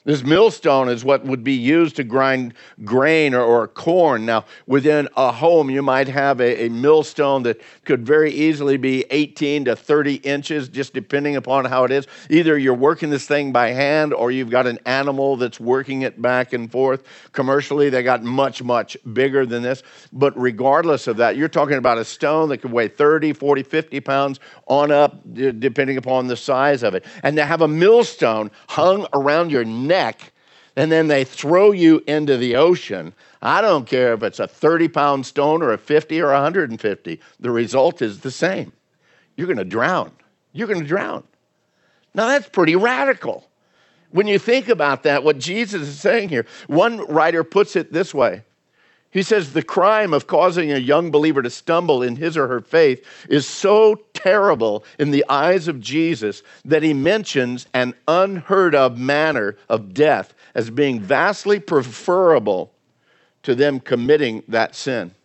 This 0.08 0.24
millstone 0.24 0.88
is 0.88 1.04
what 1.04 1.26
would 1.26 1.44
be 1.44 1.52
used 1.52 1.98
to 1.98 2.04
grind 2.06 2.54
grain 2.86 3.34
or, 3.34 3.42
or 3.42 3.68
corn. 3.68 4.26
Now, 4.26 4.46
within 4.66 5.10
a 5.18 5.34
home, 5.34 5.70
you 5.70 5.82
might 5.82 6.08
have 6.08 6.40
a, 6.40 6.68
a, 6.68 6.70
millstone 6.70 7.44
that 7.44 7.60
could 7.84 8.06
very 8.06 8.32
easily 8.32 8.78
be 8.78 9.04
18 9.12 9.66
to 9.66 9.76
30 9.76 10.16
inches, 10.16 10.70
just 10.70 10.94
depending 10.94 11.36
upon 11.36 11.66
how 11.66 11.84
it 11.84 11.92
is. 11.92 12.08
Either 12.30 12.58
you're 12.58 12.74
working 12.74 13.10
this 13.10 13.28
thing 13.28 13.52
by 13.52 13.72
hand 13.72 14.14
or 14.14 14.32
you've 14.32 14.50
got 14.50 14.66
an 14.66 14.80
animal 14.86 15.36
that's 15.36 15.60
working 15.60 16.04
it 16.04 16.22
back 16.22 16.54
and 16.54 16.72
forth. 16.72 17.04
Commercially, 17.34 17.90
they 17.90 18.02
got 18.02 18.24
much, 18.24 18.64
much 18.64 18.96
bigger 19.12 19.46
than 19.46 19.62
this. 19.62 19.84
But 20.14 20.40
regardless 20.40 21.08
of 21.08 21.18
that, 21.18 21.36
you're 21.36 21.50
talking 21.50 21.78
about 21.78 21.98
a 21.98 22.06
stone 22.06 22.48
that 22.48 22.60
could 22.60 22.72
weigh 22.72 22.88
30, 22.88 23.34
40, 23.34 23.62
50 23.62 24.00
pounds 24.00 24.40
on 24.68 24.90
up, 24.90 25.22
depending 25.34 25.98
upon 25.98 26.28
the 26.28 26.38
size 26.38 26.82
of 26.82 26.96
it. 26.96 27.04
And 27.24 27.36
to 27.36 27.44
have 27.44 27.60
a 27.60 27.68
millstone 27.68 28.52
hung 28.70 29.06
around 29.12 29.52
your 29.52 29.66
neck 29.66 29.97
and 30.75 30.92
then 30.92 31.08
they 31.08 31.24
throw 31.24 31.72
you 31.72 32.04
into 32.08 32.38
the 32.38 32.56
ocean. 32.56 33.13
I 33.42 33.62
don't 33.62 33.88
care 33.88 34.13
if 34.13 34.24
it's 34.24 34.39
a 34.39 34.48
30 34.48 34.88
pound 34.89 35.25
stone 35.25 35.62
or 35.62 35.74
a 35.74 35.77
50 35.77 36.22
or 36.22 36.32
150, 36.32 37.20
the 37.39 37.51
result 37.51 38.01
is 38.01 38.20
the 38.20 38.32
same. 38.32 38.72
You're 39.36 39.48
going 39.48 39.58
to 39.58 39.66
drown. 39.66 40.12
You're 40.54 40.68
going 40.68 40.82
to 40.82 40.88
drown. 40.88 41.24
Now, 42.13 42.27
that's 42.27 42.50
pretty 42.50 42.75
radical. 42.75 43.48
When 44.12 44.27
you 44.27 44.39
think 44.39 44.70
about 44.70 45.04
that, 45.04 45.24
what 45.24 45.38
Jesus 45.38 45.82
is 45.82 46.00
saying 46.00 46.30
here, 46.30 46.46
one 46.68 47.00
writer 47.08 47.44
puts 47.44 47.75
it 47.75 47.92
this 47.92 48.13
way 48.13 48.44
he 49.18 49.24
says 49.24 49.54
the 49.54 49.64
crime 49.64 50.14
of 50.14 50.28
causing 50.28 50.72
a 50.72 50.78
young 50.78 51.10
believer 51.10 51.42
to 51.42 51.50
stumble 51.50 52.04
in 52.04 52.16
his 52.16 52.38
or 52.38 52.48
her 52.48 52.62
faith 52.62 53.04
is 53.30 53.48
so 53.48 53.96
terrible 54.14 54.84
in 55.00 55.10
the 55.10 55.26
eyes 55.28 55.68
of 55.68 55.80
Jesus 55.80 56.44
that 56.66 56.84
he 56.84 56.94
mentions 56.94 57.66
an 57.74 57.96
unheard 58.08 58.76
of 58.76 59.00
manner 59.00 59.58
of 59.70 59.94
death 59.94 60.36
as 60.54 60.70
being 60.70 61.00
vastly 61.00 61.60
preferable 61.60 62.72
to 63.42 63.56
them 63.56 63.80
committing 63.80 64.44
that 64.48 64.76
sin. 64.76 65.16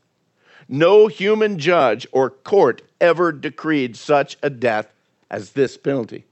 No 0.69 1.09
human 1.09 1.59
judge 1.59 2.07
or 2.13 2.31
court 2.31 2.81
ever 2.99 3.31
decreed 3.31 3.97
such 3.97 4.39
a 4.43 4.49
death 4.49 4.91
as 5.31 5.51
this 5.51 5.77
penalty. 5.77 6.25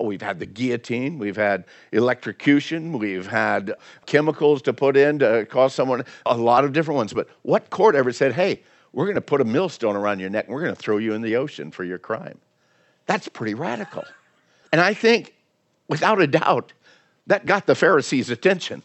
Oh, 0.00 0.04
we've 0.06 0.22
had 0.22 0.38
the 0.38 0.46
guillotine, 0.46 1.18
we've 1.18 1.36
had 1.36 1.66
electrocution, 1.92 2.98
we've 2.98 3.26
had 3.26 3.74
chemicals 4.06 4.62
to 4.62 4.72
put 4.72 4.96
in 4.96 5.18
to 5.18 5.44
cause 5.44 5.74
someone, 5.74 6.04
a 6.24 6.34
lot 6.34 6.64
of 6.64 6.72
different 6.72 6.96
ones. 6.96 7.12
But 7.12 7.28
what 7.42 7.68
court 7.68 7.94
ever 7.94 8.10
said, 8.10 8.32
hey, 8.32 8.62
we're 8.94 9.04
going 9.04 9.16
to 9.16 9.20
put 9.20 9.42
a 9.42 9.44
millstone 9.44 9.96
around 9.96 10.18
your 10.18 10.30
neck 10.30 10.46
and 10.46 10.54
we're 10.54 10.62
going 10.62 10.74
to 10.74 10.80
throw 10.80 10.96
you 10.96 11.12
in 11.12 11.20
the 11.20 11.36
ocean 11.36 11.70
for 11.70 11.84
your 11.84 11.98
crime? 11.98 12.38
That's 13.04 13.28
pretty 13.28 13.52
radical. 13.52 14.04
And 14.72 14.80
I 14.80 14.94
think, 14.94 15.34
without 15.86 16.18
a 16.18 16.26
doubt, 16.26 16.72
that 17.26 17.44
got 17.44 17.66
the 17.66 17.74
Pharisees' 17.74 18.30
attention. 18.30 18.82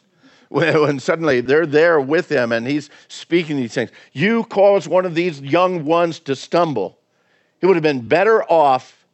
When 0.49 0.99
suddenly 0.99 1.41
they're 1.41 1.65
there 1.65 1.99
with 1.99 2.29
him 2.29 2.51
and 2.51 2.67
he's 2.67 2.89
speaking 3.07 3.55
these 3.55 3.73
things. 3.73 3.89
You 4.13 4.43
caused 4.43 4.87
one 4.87 5.05
of 5.05 5.15
these 5.15 5.41
young 5.41 5.85
ones 5.85 6.19
to 6.21 6.35
stumble. 6.35 6.99
He 7.61 7.67
would 7.67 7.75
have 7.75 7.83
been 7.83 8.07
better 8.07 8.43
off 8.43 9.04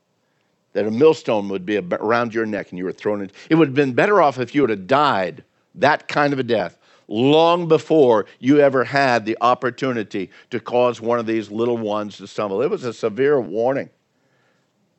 that 0.74 0.86
a 0.86 0.92
millstone 0.92 1.50
would 1.50 1.66
be 1.66 1.78
around 1.78 2.34
your 2.34 2.46
neck 2.46 2.70
and 2.70 2.78
you 2.78 2.86
were 2.86 2.92
thrown 2.92 3.22
in. 3.22 3.32
It 3.50 3.56
would 3.56 3.70
have 3.70 3.76
been 3.76 3.94
better 3.94 4.22
off 4.22 4.40
if 4.40 4.56
you 4.56 4.62
would 4.62 4.70
have 4.70 4.88
died 4.88 5.44
that 5.76 6.08
kind 6.08 6.34
of 6.34 6.40
a 6.40 6.44
death 6.44 6.78
long 7.12 7.68
before 7.68 8.26
you 8.40 8.60
ever 8.60 8.86
had 8.86 9.26
the 9.26 9.38
opportunity 9.42 10.30
to 10.50 10.60
cause 10.60 11.02
one 11.02 11.20
of 11.20 11.26
these 11.26 11.52
little 11.52 11.78
ones 11.78 12.18
to 12.18 12.28
stumble. 12.28 12.62
It 12.62 12.70
was 12.70 12.86
a 12.86 12.94
severe 12.94 13.40
warning. 13.40 13.90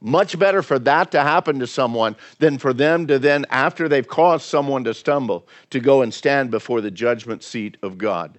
Much 0.01 0.39
better 0.39 0.63
for 0.63 0.79
that 0.81 1.11
to 1.13 1.23
happen 1.23 1.59
to 1.61 1.67
someone 1.67 2.17
than 2.39 2.59
for 2.59 2.73
them 2.73 3.07
to 3.07 3.19
then, 3.19 3.47
after 3.51 3.89
they've 3.89 4.07
caused 4.07 4.45
someone 4.45 4.85
to 4.85 4.93
stumble, 4.93 5.47
to 5.71 5.81
go 5.81 6.03
and 6.03 6.13
stand 6.13 6.51
before 6.51 6.81
the 6.81 6.91
judgment 6.91 7.43
seat 7.43 7.77
of 7.83 7.99
God. 7.99 8.39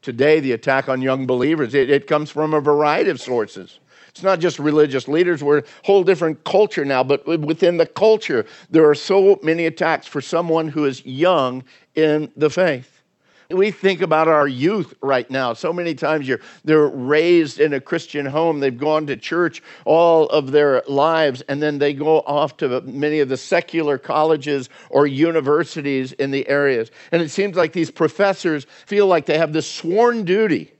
Today, 0.00 0.40
the 0.40 0.52
attack 0.52 0.88
on 0.88 1.02
young 1.02 1.26
believers, 1.26 1.74
it, 1.74 1.88
it 1.88 2.06
comes 2.06 2.30
from 2.30 2.52
a 2.52 2.60
variety 2.60 3.10
of 3.10 3.20
sources. 3.20 3.80
It's 4.14 4.22
not 4.22 4.38
just 4.38 4.60
religious 4.60 5.08
leaders, 5.08 5.42
we're 5.42 5.58
a 5.58 5.64
whole 5.82 6.04
different 6.04 6.44
culture 6.44 6.84
now, 6.84 7.02
but 7.02 7.26
within 7.26 7.78
the 7.78 7.86
culture, 7.86 8.46
there 8.70 8.88
are 8.88 8.94
so 8.94 9.40
many 9.42 9.66
attacks 9.66 10.06
for 10.06 10.20
someone 10.20 10.68
who 10.68 10.84
is 10.84 11.04
young 11.04 11.64
in 11.96 12.30
the 12.36 12.48
faith. 12.48 13.02
We 13.50 13.72
think 13.72 14.02
about 14.02 14.28
our 14.28 14.46
youth 14.46 14.94
right 15.02 15.28
now. 15.28 15.52
So 15.52 15.72
many 15.72 15.96
times 15.96 16.30
they're 16.64 16.86
raised 16.86 17.58
in 17.58 17.72
a 17.72 17.80
Christian 17.80 18.24
home. 18.24 18.60
They've 18.60 18.78
gone 18.78 19.08
to 19.08 19.16
church 19.16 19.64
all 19.84 20.28
of 20.28 20.52
their 20.52 20.84
lives, 20.86 21.42
and 21.48 21.60
then 21.60 21.78
they 21.78 21.92
go 21.92 22.20
off 22.20 22.56
to 22.58 22.82
many 22.82 23.18
of 23.18 23.28
the 23.28 23.36
secular 23.36 23.98
colleges 23.98 24.68
or 24.90 25.08
universities 25.08 26.12
in 26.12 26.30
the 26.30 26.48
areas. 26.48 26.92
And 27.10 27.20
it 27.20 27.30
seems 27.30 27.56
like 27.56 27.72
these 27.72 27.90
professors 27.90 28.64
feel 28.86 29.08
like 29.08 29.26
they 29.26 29.38
have 29.38 29.52
this 29.52 29.68
sworn 29.68 30.24
duty 30.24 30.73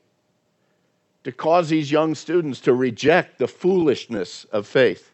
to 1.25 1.33
cause 1.33 1.71
these 1.71 1.91
young 1.91 2.15
students 2.15 2.61
to 2.61 2.75
reject 2.75 3.39
the 3.39 3.49
foolishness 3.49 4.45
of 4.53 4.67
faith. 4.67 5.13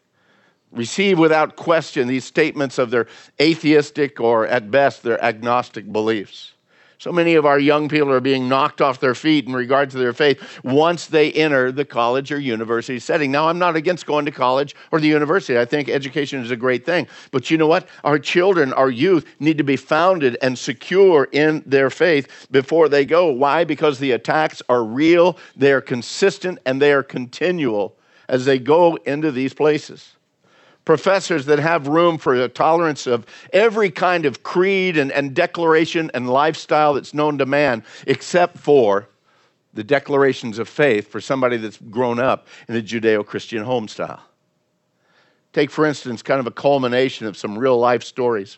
Receive 0.71 1.19
without 1.19 1.55
question 1.55 2.07
these 2.07 2.23
statements 2.23 2.77
of 2.77 2.91
their 2.91 3.07
atheistic 3.41 4.19
or, 4.21 4.47
at 4.47 4.71
best, 4.71 5.03
their 5.03 5.21
agnostic 5.23 5.91
beliefs. 5.91 6.53
So 7.01 7.11
many 7.11 7.33
of 7.33 7.47
our 7.47 7.57
young 7.57 7.89
people 7.89 8.11
are 8.11 8.19
being 8.19 8.47
knocked 8.47 8.79
off 8.79 8.99
their 8.99 9.15
feet 9.15 9.47
in 9.47 9.53
regard 9.53 9.89
to 9.89 9.97
their 9.97 10.13
faith 10.13 10.59
once 10.63 11.07
they 11.07 11.31
enter 11.31 11.71
the 11.71 11.83
college 11.83 12.31
or 12.31 12.37
university 12.37 12.99
setting. 12.99 13.31
Now, 13.31 13.47
I'm 13.47 13.57
not 13.57 13.75
against 13.75 14.05
going 14.05 14.23
to 14.25 14.31
college 14.31 14.75
or 14.91 14.99
the 14.99 15.07
university. 15.07 15.57
I 15.57 15.65
think 15.65 15.89
education 15.89 16.43
is 16.43 16.51
a 16.51 16.55
great 16.55 16.85
thing. 16.85 17.07
But 17.31 17.49
you 17.49 17.57
know 17.57 17.65
what? 17.65 17.87
Our 18.03 18.19
children, 18.19 18.71
our 18.73 18.91
youth 18.91 19.25
need 19.39 19.57
to 19.57 19.63
be 19.63 19.77
founded 19.77 20.37
and 20.43 20.55
secure 20.55 21.27
in 21.31 21.63
their 21.65 21.89
faith 21.89 22.47
before 22.51 22.87
they 22.87 23.03
go. 23.03 23.31
Why? 23.31 23.63
Because 23.63 23.97
the 23.97 24.11
attacks 24.11 24.61
are 24.69 24.83
real, 24.83 25.39
they 25.55 25.71
are 25.71 25.81
consistent, 25.81 26.59
and 26.67 26.79
they 26.79 26.93
are 26.93 27.01
continual 27.01 27.95
as 28.29 28.45
they 28.45 28.59
go 28.59 28.93
into 29.07 29.31
these 29.31 29.55
places 29.55 30.17
professors 30.85 31.45
that 31.45 31.59
have 31.59 31.87
room 31.87 32.17
for 32.17 32.33
a 32.33 32.47
tolerance 32.47 33.07
of 33.07 33.25
every 33.53 33.91
kind 33.91 34.25
of 34.25 34.43
creed 34.43 34.97
and, 34.97 35.11
and 35.11 35.33
declaration 35.33 36.09
and 36.13 36.29
lifestyle 36.29 36.93
that's 36.93 37.13
known 37.13 37.37
to 37.37 37.45
man, 37.45 37.83
except 38.07 38.57
for 38.57 39.07
the 39.73 39.83
declarations 39.83 40.59
of 40.59 40.67
faith 40.67 41.07
for 41.07 41.21
somebody 41.21 41.57
that's 41.57 41.77
grown 41.77 42.19
up 42.19 42.47
in 42.67 42.75
a 42.75 42.81
Judeo 42.81 43.25
Christian 43.25 43.63
home 43.63 43.87
style. 43.87 44.21
Take, 45.53 45.69
for 45.69 45.85
instance, 45.85 46.21
kind 46.21 46.39
of 46.39 46.47
a 46.47 46.51
culmination 46.51 47.27
of 47.27 47.37
some 47.37 47.57
real 47.57 47.77
life 47.77 48.03
stories. 48.03 48.57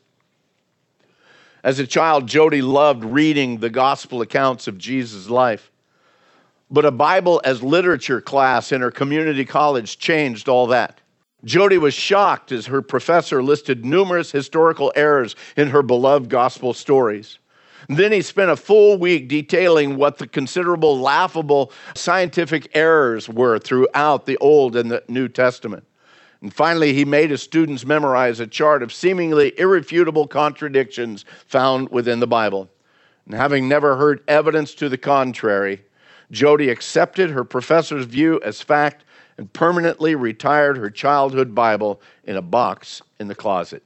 As 1.64 1.80
a 1.80 1.88
child, 1.88 2.28
Jody 2.28 2.62
loved 2.62 3.04
reading 3.04 3.58
the 3.58 3.70
gospel 3.70 4.22
accounts 4.22 4.68
of 4.68 4.78
Jesus' 4.78 5.30
life. 5.30 5.72
But 6.70 6.86
a 6.86 6.92
Bible 6.92 7.42
as 7.46 7.64
literature 7.64 8.20
class 8.20 8.72
in 8.72 8.82
her 8.82 8.92
community 8.92 9.46
college 9.46 9.98
changed 9.98 10.50
all 10.50 10.68
that. 10.68 11.00
Jody 11.46 11.78
was 11.78 11.94
shocked 11.94 12.52
as 12.52 12.68
her 12.68 12.82
professor 12.82 13.44
listed 13.44 13.86
numerous 13.86 14.32
historical 14.32 14.92
errors 14.96 15.36
in 15.58 15.70
her 15.70 15.82
beloved 15.82 16.30
gospel 16.30 16.74
stories. 16.74 17.40
Then 17.90 18.14
he 18.14 18.22
spent 18.22 18.50
a 18.50 18.56
full 18.56 18.98
week 18.98 19.28
detailing 19.28 19.98
what 19.98 20.18
the 20.18 20.28
considerable 20.28 20.98
laughable 20.98 21.72
scientific 21.96 22.70
errors 22.74 23.28
were 23.28 23.60
throughout 23.60 24.26
the 24.26 24.38
Old 24.38 24.78
and 24.78 24.90
the 24.90 25.04
New 25.10 25.28
Testament. 25.28 25.86
And 26.42 26.54
finally, 26.54 26.94
he 26.94 27.06
made 27.06 27.30
his 27.30 27.42
students 27.42 27.86
memorize 27.86 28.40
a 28.40 28.48
chart 28.48 28.84
of 28.84 28.94
seemingly 28.94 29.58
irrefutable 29.58 30.28
contradictions 30.28 31.26
found 31.46 31.90
within 31.90 32.20
the 32.20 32.28
Bible. 32.28 32.70
And 33.26 33.36
having 33.36 33.68
never 33.68 33.96
heard 33.96 34.24
evidence 34.28 34.74
to 34.76 34.90
the 34.90 34.98
contrary, 34.98 35.84
Jody 36.32 36.70
accepted 36.70 37.30
her 37.30 37.44
professor's 37.44 38.06
view 38.06 38.42
as 38.44 38.62
fact 38.62 39.06
and 39.38 39.52
permanently 39.54 40.16
retired 40.16 40.78
her 40.78 40.90
childhood 40.90 41.56
Bible 41.56 42.02
in 42.26 42.36
a 42.36 42.42
box 42.42 43.02
in 43.20 43.28
the 43.28 43.36
closet. 43.36 43.84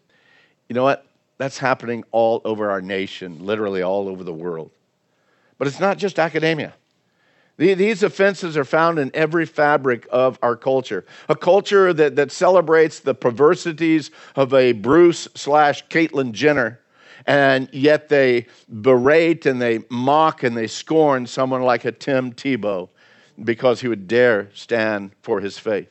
You 0.67 0.75
know 0.75 0.83
what? 0.83 1.05
That's 1.37 1.57
happening 1.57 2.03
all 2.11 2.41
over 2.45 2.69
our 2.69 2.81
nation, 2.81 3.45
literally 3.45 3.81
all 3.81 4.09
over 4.09 4.23
the 4.23 4.33
world. 4.33 4.71
But 5.57 5.67
it's 5.67 5.79
not 5.79 5.97
just 5.97 6.19
academia. 6.19 6.73
These 7.57 8.03
offenses 8.03 8.55
are 8.55 8.65
found 8.65 8.99
in 8.99 9.09
every 9.15 9.47
fabric 9.47 10.07
of 10.11 10.37
our 10.43 10.55
culture. 10.55 11.05
A 11.27 11.35
culture 11.35 11.91
that, 11.91 12.15
that 12.15 12.31
celebrates 12.31 12.99
the 12.99 13.15
perversities 13.15 14.11
of 14.35 14.53
a 14.53 14.73
Bruce 14.73 15.27
slash 15.33 15.87
Caitlyn 15.87 16.33
Jenner, 16.33 16.79
and 17.25 17.67
yet 17.73 18.09
they 18.09 18.45
berate 18.81 19.47
and 19.47 19.59
they 19.59 19.79
mock 19.89 20.43
and 20.43 20.55
they 20.55 20.67
scorn 20.67 21.25
someone 21.25 21.63
like 21.63 21.83
a 21.83 21.91
Tim 21.91 22.31
Tebow 22.31 22.89
because 23.43 23.81
he 23.81 23.87
would 23.87 24.07
dare 24.07 24.49
stand 24.53 25.11
for 25.21 25.39
his 25.39 25.57
faith. 25.57 25.89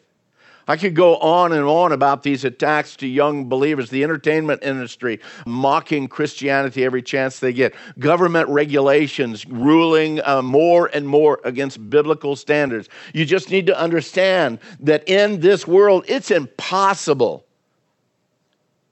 I 0.69 0.76
could 0.76 0.97
go 0.97 1.17
on 1.19 1.53
and 1.53 1.65
on 1.65 1.93
about 1.93 2.25
these 2.25 2.45
attacks 2.45 2.97
to 2.97 3.07
young 3.07 3.49
believers, 3.49 3.88
the 3.88 4.03
entertainment 4.03 4.65
industry 4.65 5.21
mocking 5.47 6.09
Christianity 6.09 6.85
every 6.85 7.03
chance 7.03 7.38
they 7.38 7.53
get, 7.53 7.73
government 8.00 8.49
regulations 8.49 9.47
ruling 9.47 10.21
uh, 10.25 10.43
more 10.43 10.91
and 10.93 11.07
more 11.07 11.41
against 11.45 11.88
biblical 11.88 12.35
standards. 12.35 12.88
You 13.15 13.25
just 13.25 13.49
need 13.49 13.67
to 13.67 13.79
understand 13.79 14.59
that 14.81 15.09
in 15.09 15.38
this 15.38 15.69
world, 15.69 16.05
it's 16.09 16.33
impossible 16.33 17.47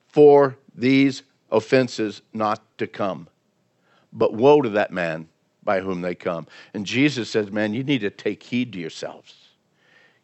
for 0.07 0.57
these 0.77 1.25
offenses 1.51 2.23
not 2.33 2.63
to 2.79 2.87
come. 2.87 3.27
But 4.13 4.33
woe 4.33 4.63
to 4.63 4.69
that 4.71 4.93
man 4.93 5.27
by 5.65 5.81
whom 5.81 6.03
they 6.03 6.15
come. 6.15 6.47
And 6.73 6.87
Jesus 6.87 7.31
says, 7.31 7.51
Man, 7.51 7.75
you 7.75 7.85
need 7.85 8.01
to 8.01 8.11
take 8.11 8.43
heed 8.43 8.73
to 8.75 8.79
yourselves. 8.79 9.44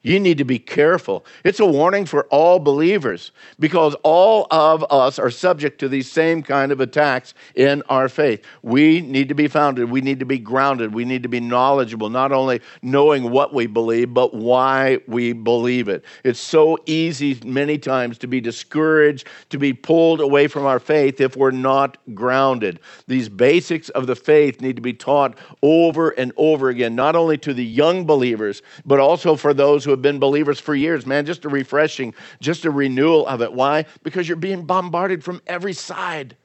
You 0.03 0.19
need 0.19 0.39
to 0.39 0.45
be 0.45 0.59
careful. 0.59 1.27
It's 1.45 1.61
a 1.61 1.67
warning 1.67 2.07
for 2.07 2.25
all 2.27 2.59
believers 2.59 3.33
because 3.59 3.95
all 4.03 4.47
of 4.51 4.83
us 4.91 5.19
are 5.19 5.31
subject 5.31 5.79
to 5.81 5.89
these 5.89 6.11
same 6.11 6.43
kind 6.43 6.73
of 6.73 6.81
attacks 6.81 7.35
in 7.55 7.83
our 7.91 8.09
faith. 8.09 8.43
We 8.63 9.03
need 9.03 9.29
to 9.29 9.35
be 9.35 9.47
founded. 9.47 9.91
We 9.91 10.01
need 10.01 10.19
to 10.21 10.25
be 10.25 10.39
grounded. 10.39 10.95
We 10.95 11.05
need 11.05 11.23
to 11.25 11.29
be 11.29 11.41
knowledgeable, 11.41 12.09
not 12.09 12.33
only 12.33 12.63
knowing 12.81 13.31
what 13.31 13.53
we 13.53 13.67
believe, 13.67 14.15
but 14.15 14.33
why 14.33 15.01
we 15.07 15.35
believe 15.35 15.89
it. 15.89 16.03
It's 16.25 16.41
so 16.41 16.79
easy 16.87 17.39
many 17.45 17.77
times 17.77 18.17
to 18.19 18.27
be 18.27 18.41
discouraged, 18.41 19.27
to 19.51 19.59
be 19.59 19.75
pulled 19.75 20.23
away 20.23 20.47
from 20.47 20.65
our 20.65 20.79
faith 20.79 21.21
if 21.21 21.37
we're 21.37 21.51
not 21.51 21.99
grounded. 22.15 22.81
These 23.07 23.29
basics 23.29 23.91
of 23.91 24.07
the 24.07 24.17
faith 24.17 24.63
need 24.63 24.77
to 24.77 24.83
be 24.83 24.95
taught 24.95 25.37
over 25.63 26.11
and 26.11 26.33
over 26.39 26.71
again, 26.71 26.95
not 26.95 27.17
only 27.17 27.37
to 27.39 27.53
the 27.53 27.65
young 27.65 28.07
believers, 28.07 28.63
but 28.87 28.99
also 28.99 29.37
for 29.37 29.53
those 29.53 29.85
who 29.85 29.90
who 29.91 29.93
have 29.93 30.03
been 30.03 30.21
believers 30.21 30.61
for 30.61 30.73
years, 30.73 31.05
man, 31.05 31.27
just 31.27 31.45
a 31.45 31.49
refreshing, 31.49 32.15
just 32.41 32.65
a 32.65 32.71
renewal 32.71 33.27
of 33.27 33.43
it. 33.43 33.53
Why? 33.53 33.87
Because 34.05 34.29
you're 34.29 34.37
being 34.37 34.65
bombarded 34.65 35.25
from 35.25 35.43
every 35.49 35.73
side 35.73 36.37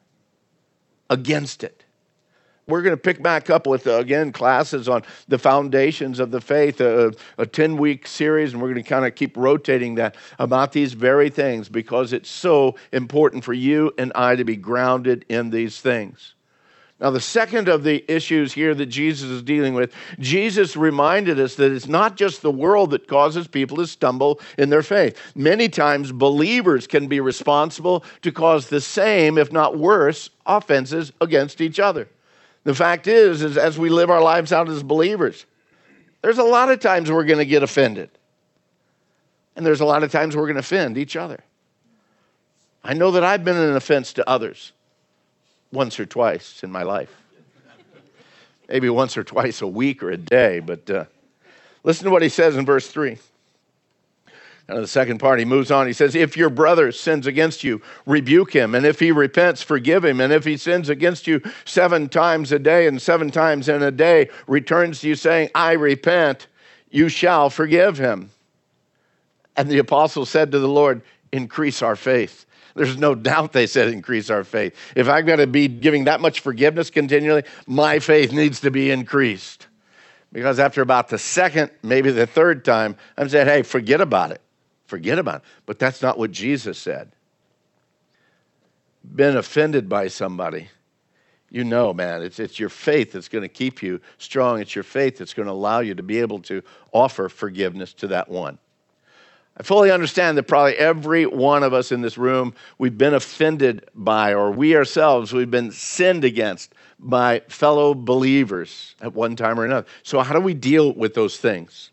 against 1.12 1.64
it. 1.64 1.86
We're 2.68 2.82
going 2.82 2.96
to 2.96 3.02
pick 3.02 3.22
back 3.22 3.52
up 3.52 3.68
with, 3.68 3.86
uh, 3.86 4.00
again, 4.00 4.32
classes 4.32 4.90
on 4.90 5.04
the 5.28 5.38
foundations 5.38 6.20
of 6.20 6.32
the 6.32 6.42
faith, 6.42 6.82
uh, 6.82 7.12
a 7.38 7.46
10 7.46 7.78
week 7.78 8.08
series, 8.08 8.54
and 8.54 8.62
we're 8.62 8.72
going 8.72 8.84
to 8.84 8.90
kind 8.90 9.06
of 9.06 9.14
keep 9.14 9.38
rotating 9.38 9.94
that 9.96 10.16
about 10.40 10.72
these 10.72 10.94
very 10.94 11.30
things 11.30 11.70
because 11.70 12.14
it's 12.14 12.30
so 12.30 12.76
important 12.92 13.44
for 13.44 13.54
you 13.54 13.94
and 14.00 14.12
I 14.16 14.36
to 14.36 14.44
be 14.44 14.56
grounded 14.56 15.24
in 15.30 15.52
these 15.52 15.80
things. 15.80 16.35
Now, 17.06 17.12
the 17.12 17.20
second 17.20 17.68
of 17.68 17.84
the 17.84 18.04
issues 18.12 18.52
here 18.52 18.74
that 18.74 18.88
Jesus 18.88 19.30
is 19.30 19.44
dealing 19.44 19.76
with, 19.76 19.94
Jesus 20.18 20.76
reminded 20.76 21.40
us 21.40 21.54
that 21.54 21.72
it's 21.72 21.88
not 21.88 22.18
just 22.18 22.42
the 22.42 22.50
world 22.50 22.90
that 22.90 23.08
causes 23.08 23.48
people 23.48 23.78
to 23.78 23.86
stumble 23.86 24.40
in 24.58 24.72
their 24.72 24.82
faith. 24.82 25.16
Many 25.36 25.70
times, 25.70 26.12
believers 26.12 26.88
can 26.88 27.06
be 27.06 27.20
responsible 27.20 28.04
to 28.24 28.32
cause 28.32 28.70
the 28.70 28.82
same, 28.82 29.38
if 29.38 29.52
not 29.52 29.78
worse, 29.78 30.32
offenses 30.48 31.14
against 31.22 31.62
each 31.62 31.80
other. 31.80 32.08
The 32.64 32.74
fact 32.74 33.06
is, 33.06 33.44
is 33.44 33.56
as 33.56 33.78
we 33.78 33.90
live 33.90 34.10
our 34.10 34.24
lives 34.24 34.52
out 34.52 34.68
as 34.68 34.82
believers, 34.82 35.46
there's 36.24 36.40
a 36.40 36.44
lot 36.44 36.72
of 36.72 36.80
times 36.80 37.12
we're 37.12 37.26
going 37.26 37.38
to 37.38 37.46
get 37.46 37.62
offended. 37.62 38.10
And 39.56 39.64
there's 39.64 39.82
a 39.82 39.86
lot 39.86 40.02
of 40.02 40.12
times 40.12 40.36
we're 40.36 40.48
going 40.48 40.56
to 40.56 40.62
offend 40.62 40.98
each 40.98 41.16
other. 41.16 41.44
I 42.84 42.96
know 42.96 43.12
that 43.12 43.24
I've 43.24 43.44
been 43.44 43.58
an 43.58 43.76
offense 43.76 44.14
to 44.14 44.28
others 44.28 44.72
once 45.76 46.00
or 46.00 46.06
twice 46.06 46.64
in 46.64 46.72
my 46.72 46.84
life. 46.84 47.14
Maybe 48.68 48.90
once 48.90 49.16
or 49.16 49.24
twice 49.24 49.62
a 49.62 49.68
week 49.68 50.02
or 50.02 50.10
a 50.10 50.18
day, 50.18 50.60
but 50.60 50.90
uh, 50.90 51.06
listen 51.84 52.06
to 52.06 52.12
what 52.12 52.24
he 52.24 52.30
says 52.30 52.56
in 52.56 52.66
verse 52.66 52.88
3. 52.88 53.20
And 54.68 54.80
the 54.80 54.88
second 54.88 55.20
part, 55.20 55.38
he 55.38 55.46
moves 55.46 55.70
on. 55.70 55.86
He 55.86 55.94
says, 55.94 56.16
If 56.16 56.36
your 56.36 56.50
brother 56.50 56.92
sins 56.92 57.28
against 57.28 57.64
you, 57.64 57.82
rebuke 58.08 58.52
him. 58.52 58.74
And 58.74 58.84
if 58.84 59.00
he 59.00 59.12
repents, 59.12 59.62
forgive 59.62 60.04
him. 60.04 60.20
And 60.20 60.34
if 60.34 60.44
he 60.44 60.58
sins 60.58 60.90
against 60.90 61.28
you 61.28 61.42
seven 61.66 62.10
times 62.10 62.52
a 62.52 62.58
day 62.58 62.88
and 62.88 63.00
seven 63.00 63.30
times 63.30 63.70
in 63.70 63.84
a 63.84 63.92
day 63.92 64.30
returns 64.48 65.02
to 65.02 65.08
you 65.08 65.16
saying, 65.16 65.52
I 65.54 65.74
repent, 65.74 66.48
you 66.90 67.10
shall 67.10 67.52
forgive 67.52 68.00
him. 68.00 68.32
And 69.56 69.70
the 69.70 69.78
apostle 69.78 70.26
said 70.26 70.52
to 70.52 70.60
the 70.60 70.68
Lord, 70.68 71.04
Increase 71.32 71.84
our 71.84 71.96
faith. 71.96 72.45
There's 72.76 72.98
no 72.98 73.16
doubt 73.16 73.54
they 73.54 73.68
said 73.68 73.88
increase 73.88 74.30
our 74.30 74.44
faith. 74.44 74.76
If 74.96 75.08
I've 75.08 75.26
got 75.26 75.38
to 75.38 75.48
be 75.48 75.68
giving 75.70 76.06
that 76.06 76.20
much 76.20 76.42
forgiveness 76.42 76.90
continually, 76.90 77.44
my 77.66 78.00
faith 78.00 78.34
needs 78.34 78.60
to 78.62 78.72
be 78.72 78.92
increased. 78.92 79.68
Because 80.34 80.60
after 80.60 80.82
about 80.82 81.08
the 81.08 81.18
second, 81.18 81.72
maybe 81.82 82.12
the 82.12 82.28
third 82.28 82.66
time, 82.66 82.98
I'm 83.18 83.30
saying, 83.30 83.48
hey, 83.48 83.62
forget 83.62 84.02
about 84.02 84.32
it. 84.32 84.42
Forget 84.86 85.18
about 85.18 85.38
it. 85.38 85.42
But 85.66 85.80
that's 85.80 86.02
not 86.02 86.18
what 86.18 86.32
Jesus 86.32 86.78
said. 86.78 87.14
Been 89.04 89.38
offended 89.38 89.88
by 89.88 90.10
somebody. 90.10 90.68
You 91.50 91.64
know, 91.64 91.94
man, 91.94 92.22
it's, 92.22 92.40
it's 92.40 92.60
your 92.60 92.68
faith 92.70 93.14
that's 93.14 93.30
going 93.30 93.44
to 93.44 93.48
keep 93.48 93.82
you 93.82 94.02
strong. 94.18 94.60
It's 94.60 94.76
your 94.76 94.84
faith 94.84 95.18
that's 95.18 95.34
going 95.34 95.46
to 95.46 95.54
allow 95.54 95.80
you 95.80 95.96
to 95.96 96.04
be 96.04 96.20
able 96.20 96.40
to 96.42 96.62
offer 96.92 97.30
forgiveness 97.30 97.94
to 97.94 98.08
that 98.08 98.28
one. 98.28 98.58
I 99.58 99.64
fully 99.64 99.90
understand 99.90 100.38
that 100.38 100.44
probably 100.44 100.76
every 100.76 101.26
one 101.26 101.64
of 101.64 101.74
us 101.74 101.92
in 101.92 102.02
this 102.02 102.18
room, 102.18 102.54
we've 102.78 102.98
been 102.98 103.14
offended 103.14 103.88
by, 103.96 104.34
or 104.34 104.52
we 104.52 104.76
ourselves, 104.76 105.32
we've 105.32 105.52
been 105.52 105.72
sinned 105.72 106.26
against 106.26 106.74
by 107.00 107.42
fellow 107.48 107.94
believers 107.94 108.96
at 109.00 109.14
one 109.14 109.36
time 109.36 109.60
or 109.60 109.66
another. 109.66 109.88
So, 110.04 110.20
how 110.20 110.34
do 110.34 110.42
we 110.42 110.54
deal 110.54 110.94
with 110.94 111.14
those 111.14 111.38
things? 111.38 111.92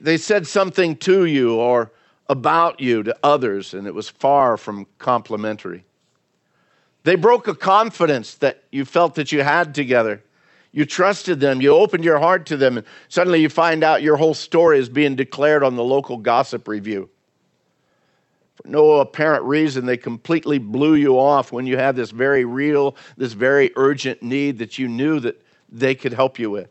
They 0.00 0.16
said 0.16 0.46
something 0.46 0.96
to 0.98 1.26
you 1.26 1.54
or 1.56 1.92
about 2.28 2.80
you 2.80 3.02
to 3.04 3.16
others, 3.22 3.74
and 3.74 3.86
it 3.86 3.94
was 3.94 4.08
far 4.08 4.56
from 4.56 4.86
complimentary. 4.98 5.84
They 7.04 7.14
broke 7.14 7.48
a 7.48 7.54
confidence 7.54 8.34
that 8.36 8.64
you 8.70 8.84
felt 8.84 9.14
that 9.16 9.32
you 9.32 9.42
had 9.42 9.74
together. 9.74 10.22
You 10.72 10.84
trusted 10.84 11.40
them, 11.40 11.60
you 11.60 11.74
opened 11.74 12.04
your 12.04 12.18
heart 12.18 12.46
to 12.46 12.56
them, 12.56 12.78
and 12.78 12.86
suddenly 13.08 13.40
you 13.40 13.48
find 13.48 13.82
out 13.82 14.02
your 14.02 14.16
whole 14.16 14.34
story 14.34 14.78
is 14.78 14.88
being 14.88 15.16
declared 15.16 15.64
on 15.64 15.74
the 15.74 15.82
local 15.82 16.16
gossip 16.16 16.68
review. 16.68 17.10
For 18.54 18.68
no 18.68 18.92
apparent 19.00 19.44
reason, 19.44 19.86
they 19.86 19.96
completely 19.96 20.58
blew 20.58 20.94
you 20.94 21.18
off 21.18 21.50
when 21.50 21.66
you 21.66 21.76
had 21.76 21.96
this 21.96 22.10
very 22.10 22.44
real, 22.44 22.94
this 23.16 23.32
very 23.32 23.72
urgent 23.74 24.22
need 24.22 24.58
that 24.58 24.78
you 24.78 24.86
knew 24.86 25.18
that 25.20 25.42
they 25.70 25.94
could 25.94 26.12
help 26.12 26.38
you 26.38 26.50
with. 26.50 26.68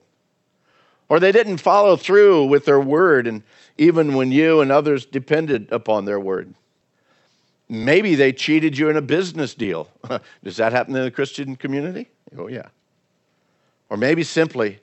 Or 1.09 1.19
they 1.19 1.31
didn't 1.31 1.57
follow 1.57 1.97
through 1.97 2.45
with 2.45 2.65
their 2.65 2.79
word, 2.79 3.27
and 3.27 3.43
even 3.77 4.13
when 4.13 4.31
you 4.31 4.61
and 4.61 4.71
others 4.71 5.05
depended 5.05 5.71
upon 5.71 6.05
their 6.05 6.19
word. 6.19 6.53
Maybe 7.67 8.15
they 8.15 8.31
cheated 8.31 8.77
you 8.77 8.89
in 8.89 8.95
a 8.95 9.01
business 9.01 9.53
deal. 9.53 9.89
Does 10.43 10.57
that 10.57 10.71
happen 10.71 10.95
in 10.95 11.03
the 11.03 11.11
Christian 11.11 11.55
community? 11.55 12.07
Oh, 12.37 12.47
yeah. 12.47 12.67
Or 13.89 13.97
maybe 13.97 14.23
simply 14.23 14.79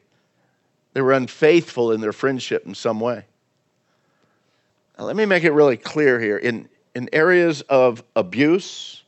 they 0.92 1.00
were 1.00 1.12
unfaithful 1.12 1.92
in 1.92 2.00
their 2.00 2.12
friendship 2.12 2.66
in 2.66 2.74
some 2.74 3.00
way. 3.00 3.24
Now, 4.98 5.04
let 5.04 5.16
me 5.16 5.26
make 5.26 5.44
it 5.44 5.52
really 5.52 5.76
clear 5.76 6.18
here. 6.18 6.38
In, 6.38 6.68
in 6.94 7.08
areas 7.12 7.60
of 7.62 8.02
abuse 8.16 9.02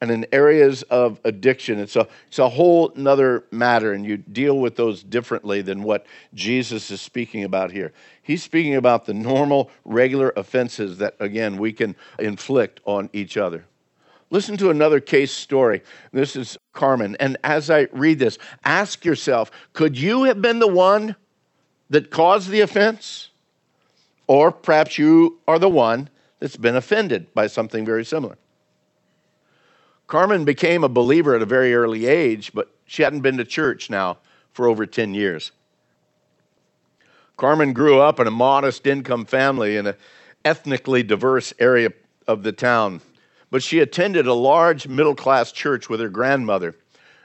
and 0.00 0.10
in 0.10 0.26
areas 0.32 0.82
of 0.82 1.20
addiction, 1.22 1.78
it's 1.78 1.94
a, 1.94 2.08
it's 2.26 2.40
a 2.40 2.48
whole 2.48 2.92
nother 2.96 3.44
matter, 3.52 3.92
and 3.92 4.04
you 4.04 4.16
deal 4.16 4.58
with 4.58 4.74
those 4.74 5.04
differently 5.04 5.62
than 5.62 5.84
what 5.84 6.06
Jesus 6.34 6.90
is 6.90 7.00
speaking 7.00 7.44
about 7.44 7.70
here. 7.70 7.92
He's 8.20 8.42
speaking 8.42 8.74
about 8.74 9.06
the 9.06 9.14
normal, 9.14 9.70
regular 9.84 10.32
offenses 10.36 10.98
that, 10.98 11.14
again, 11.20 11.56
we 11.56 11.72
can 11.72 11.94
inflict 12.18 12.80
on 12.84 13.10
each 13.12 13.36
other. 13.36 13.64
Listen 14.32 14.56
to 14.56 14.70
another 14.70 14.98
case 14.98 15.30
story. 15.30 15.82
This 16.10 16.36
is 16.36 16.56
Carmen. 16.72 17.18
And 17.20 17.36
as 17.44 17.68
I 17.68 17.88
read 17.92 18.18
this, 18.18 18.38
ask 18.64 19.04
yourself 19.04 19.50
could 19.74 19.98
you 19.98 20.24
have 20.24 20.40
been 20.40 20.58
the 20.58 20.66
one 20.66 21.16
that 21.90 22.10
caused 22.10 22.48
the 22.48 22.62
offense? 22.62 23.28
Or 24.26 24.50
perhaps 24.50 24.96
you 24.96 25.38
are 25.46 25.58
the 25.58 25.68
one 25.68 26.08
that's 26.40 26.56
been 26.56 26.76
offended 26.76 27.34
by 27.34 27.46
something 27.46 27.84
very 27.84 28.06
similar. 28.06 28.38
Carmen 30.06 30.46
became 30.46 30.82
a 30.82 30.88
believer 30.88 31.34
at 31.36 31.42
a 31.42 31.46
very 31.46 31.74
early 31.74 32.06
age, 32.06 32.52
but 32.54 32.74
she 32.86 33.02
hadn't 33.02 33.20
been 33.20 33.36
to 33.36 33.44
church 33.44 33.90
now 33.90 34.16
for 34.54 34.66
over 34.66 34.86
10 34.86 35.12
years. 35.12 35.52
Carmen 37.36 37.74
grew 37.74 38.00
up 38.00 38.18
in 38.18 38.26
a 38.26 38.30
modest 38.30 38.86
income 38.86 39.26
family 39.26 39.76
in 39.76 39.88
an 39.88 39.94
ethnically 40.42 41.02
diverse 41.02 41.52
area 41.58 41.90
of 42.26 42.44
the 42.44 42.52
town 42.52 43.02
but 43.52 43.62
she 43.62 43.80
attended 43.80 44.26
a 44.26 44.32
large 44.32 44.88
middle 44.88 45.14
class 45.14 45.52
church 45.52 45.90
with 45.90 46.00
her 46.00 46.08
grandmother, 46.08 46.74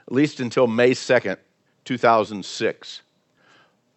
at 0.06 0.12
least 0.12 0.40
until 0.40 0.66
May 0.66 0.90
2nd, 0.90 1.38
2006. 1.86 3.02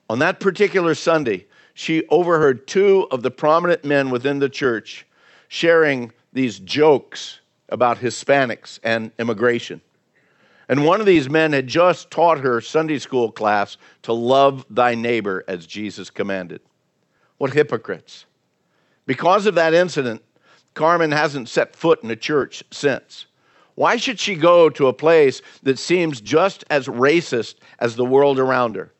On 0.09 0.19
that 0.19 0.39
particular 0.39 0.95
Sunday, 0.95 1.45
she 1.73 2.07
overheard 2.07 2.67
two 2.67 3.05
of 3.11 3.21
the 3.21 3.31
prominent 3.31 3.83
men 3.83 4.09
within 4.09 4.39
the 4.39 4.47
church 4.47 5.05
sharing 5.49 6.13
these 6.31 6.57
jokes 6.59 7.41
about 7.67 7.97
Hispanics 7.97 8.79
and 8.81 9.11
immigration. 9.19 9.81
And 10.69 10.85
one 10.85 11.01
of 11.01 11.05
these 11.05 11.29
men 11.29 11.51
had 11.51 11.67
just 11.67 12.11
taught 12.11 12.39
her 12.39 12.61
Sunday 12.61 12.99
school 12.99 13.29
class 13.29 13.75
to 14.03 14.13
love 14.13 14.65
thy 14.69 14.95
neighbor 14.95 15.43
as 15.49 15.67
Jesus 15.67 16.09
commanded. 16.09 16.61
What 17.39 17.51
hypocrites. 17.51 18.25
Because 19.05 19.47
of 19.47 19.55
that 19.55 19.73
incident, 19.73 20.21
Carmen 20.73 21.11
hasn't 21.11 21.49
set 21.49 21.75
foot 21.75 22.03
in 22.03 22.11
a 22.11 22.15
church 22.15 22.63
since. 22.71 23.25
Why 23.75 23.97
should 23.97 24.19
she 24.19 24.35
go 24.35 24.69
to 24.69 24.87
a 24.87 24.93
place 24.93 25.41
that 25.63 25.79
seems 25.79 26.21
just 26.21 26.63
as 26.69 26.87
racist 26.87 27.55
as 27.79 27.95
the 27.95 28.05
world 28.05 28.39
around 28.39 28.75
her? 28.75 28.91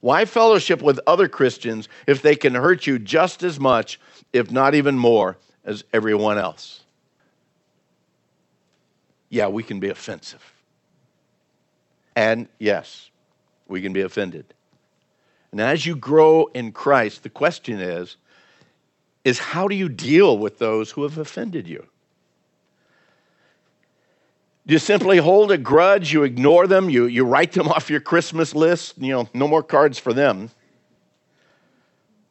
Why 0.00 0.24
fellowship 0.24 0.82
with 0.82 1.00
other 1.06 1.28
Christians 1.28 1.88
if 2.06 2.22
they 2.22 2.36
can 2.36 2.54
hurt 2.54 2.86
you 2.86 2.98
just 2.98 3.42
as 3.42 3.58
much, 3.58 3.98
if 4.32 4.50
not 4.50 4.74
even 4.74 4.98
more, 4.98 5.38
as 5.64 5.84
everyone 5.92 6.38
else? 6.38 6.82
Yeah, 9.28 9.48
we 9.48 9.62
can 9.62 9.80
be 9.80 9.88
offensive. 9.88 10.52
And 12.14 12.48
yes, 12.58 13.10
we 13.68 13.82
can 13.82 13.92
be 13.92 14.02
offended. 14.02 14.54
And 15.50 15.60
as 15.60 15.86
you 15.86 15.96
grow 15.96 16.46
in 16.54 16.72
Christ, 16.72 17.22
the 17.22 17.30
question 17.30 17.80
is 17.80 18.16
is 19.26 19.40
how 19.40 19.66
do 19.66 19.74
you 19.74 19.88
deal 19.88 20.38
with 20.38 20.60
those 20.60 20.92
who 20.92 21.02
have 21.02 21.18
offended 21.18 21.66
you? 21.66 21.84
Do 24.64 24.72
you 24.72 24.78
simply 24.78 25.16
hold 25.16 25.50
a 25.50 25.58
grudge? 25.58 26.12
You 26.12 26.22
ignore 26.22 26.68
them? 26.68 26.88
You, 26.88 27.06
you 27.06 27.24
write 27.24 27.50
them 27.50 27.66
off 27.72 27.90
your 27.90 27.98
Christmas 27.98 28.54
list? 28.54 28.98
You 28.98 29.12
know, 29.12 29.28
no 29.34 29.48
more 29.48 29.64
cards 29.64 29.98
for 29.98 30.12
them. 30.12 30.50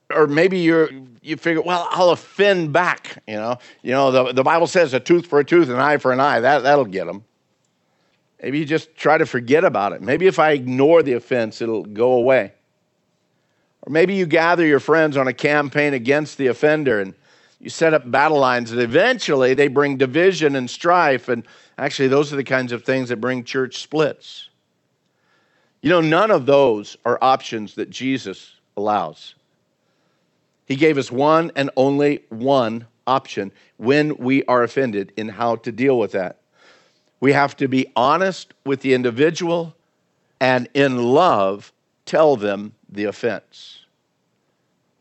Or 0.09 0.25
maybe 0.25 0.59
you're, 0.59 0.89
you 1.21 1.35
figure, 1.35 1.61
well, 1.61 1.85
I'll 1.91 2.11
offend 2.11 2.71
back. 2.71 3.21
You 3.27 3.35
know, 3.35 3.57
you 3.81 3.91
know 3.91 4.11
the, 4.11 4.31
the 4.31 4.43
Bible 4.43 4.67
says 4.67 4.93
a 4.93 4.99
tooth 5.01 5.27
for 5.27 5.39
a 5.39 5.43
tooth, 5.43 5.67
an 5.67 5.75
eye 5.75 5.97
for 5.97 6.13
an 6.13 6.21
eye. 6.21 6.39
That, 6.39 6.63
that'll 6.63 6.85
get 6.85 7.07
them. 7.07 7.25
Maybe 8.41 8.59
you 8.59 8.65
just 8.65 8.95
try 8.95 9.17
to 9.17 9.25
forget 9.25 9.65
about 9.65 9.91
it. 9.91 10.01
Maybe 10.01 10.27
if 10.27 10.39
I 10.39 10.51
ignore 10.51 11.03
the 11.03 11.13
offense, 11.13 11.61
it'll 11.61 11.83
go 11.83 12.13
away. 12.13 12.53
Or 13.85 13.91
maybe 13.91 14.15
you 14.15 14.25
gather 14.25 14.65
your 14.65 14.79
friends 14.79 15.17
on 15.17 15.27
a 15.27 15.33
campaign 15.33 15.93
against 15.93 16.37
the 16.37 16.47
offender 16.47 16.99
and 16.99 17.13
you 17.59 17.69
set 17.69 17.93
up 17.93 18.09
battle 18.09 18.39
lines 18.39 18.71
and 18.71 18.81
eventually 18.81 19.53
they 19.53 19.67
bring 19.67 19.97
division 19.97 20.55
and 20.55 20.69
strife. 20.69 21.29
And 21.29 21.45
actually, 21.77 22.07
those 22.07 22.33
are 22.33 22.35
the 22.35 22.43
kinds 22.43 22.71
of 22.71 22.83
things 22.83 23.09
that 23.09 23.17
bring 23.17 23.43
church 23.43 23.77
splits. 23.77 24.49
You 25.81 25.89
know, 25.89 26.01
none 26.01 26.31
of 26.31 26.45
those 26.45 26.97
are 27.05 27.19
options 27.21 27.75
that 27.75 27.89
Jesus 27.89 28.55
allows. 28.75 29.35
He 30.65 30.75
gave 30.75 30.97
us 30.97 31.11
one 31.11 31.51
and 31.55 31.69
only 31.77 32.23
one 32.29 32.87
option 33.05 33.51
when 33.77 34.17
we 34.17 34.43
are 34.45 34.63
offended 34.63 35.13
in 35.15 35.29
how 35.29 35.57
to 35.57 35.71
deal 35.71 35.99
with 35.99 36.13
that. 36.13 36.37
We 37.19 37.33
have 37.33 37.55
to 37.57 37.67
be 37.67 37.91
honest 37.95 38.53
with 38.65 38.81
the 38.81 38.93
individual 38.93 39.75
and 40.39 40.67
in 40.73 41.03
love 41.03 41.71
tell 42.05 42.35
them 42.35 42.73
the 42.89 43.05
offense. 43.05 43.74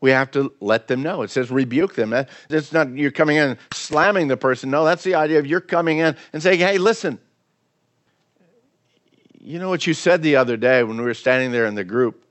We 0.05 0.11
have 0.11 0.29
to 0.31 0.53
let 0.61 0.87
them 0.87 1.01
know. 1.01 1.23
It 1.23 1.31
says 1.31 1.49
rebuke 1.49 1.95
them. 1.95 2.13
It's 2.47 2.71
not 2.71 2.91
you're 2.91 3.09
coming 3.09 3.37
in 3.37 3.57
slamming 3.73 4.27
the 4.27 4.37
person. 4.37 4.69
No, 4.69 4.85
that's 4.85 5.03
the 5.03 5.15
idea 5.15 5.39
of 5.39 5.47
you're 5.47 5.59
coming 5.59 5.97
in 5.97 6.15
and 6.31 6.43
saying, 6.43 6.59
hey, 6.59 6.77
listen, 6.77 7.17
you 9.41 9.57
know 9.57 9.67
what 9.67 9.87
you 9.87 9.95
said 9.95 10.21
the 10.21 10.35
other 10.35 10.57
day 10.57 10.83
when 10.83 10.97
we 10.97 11.03
were 11.03 11.15
standing 11.15 11.51
there 11.51 11.65
in 11.65 11.73
the 11.73 11.83
group? 11.83 12.23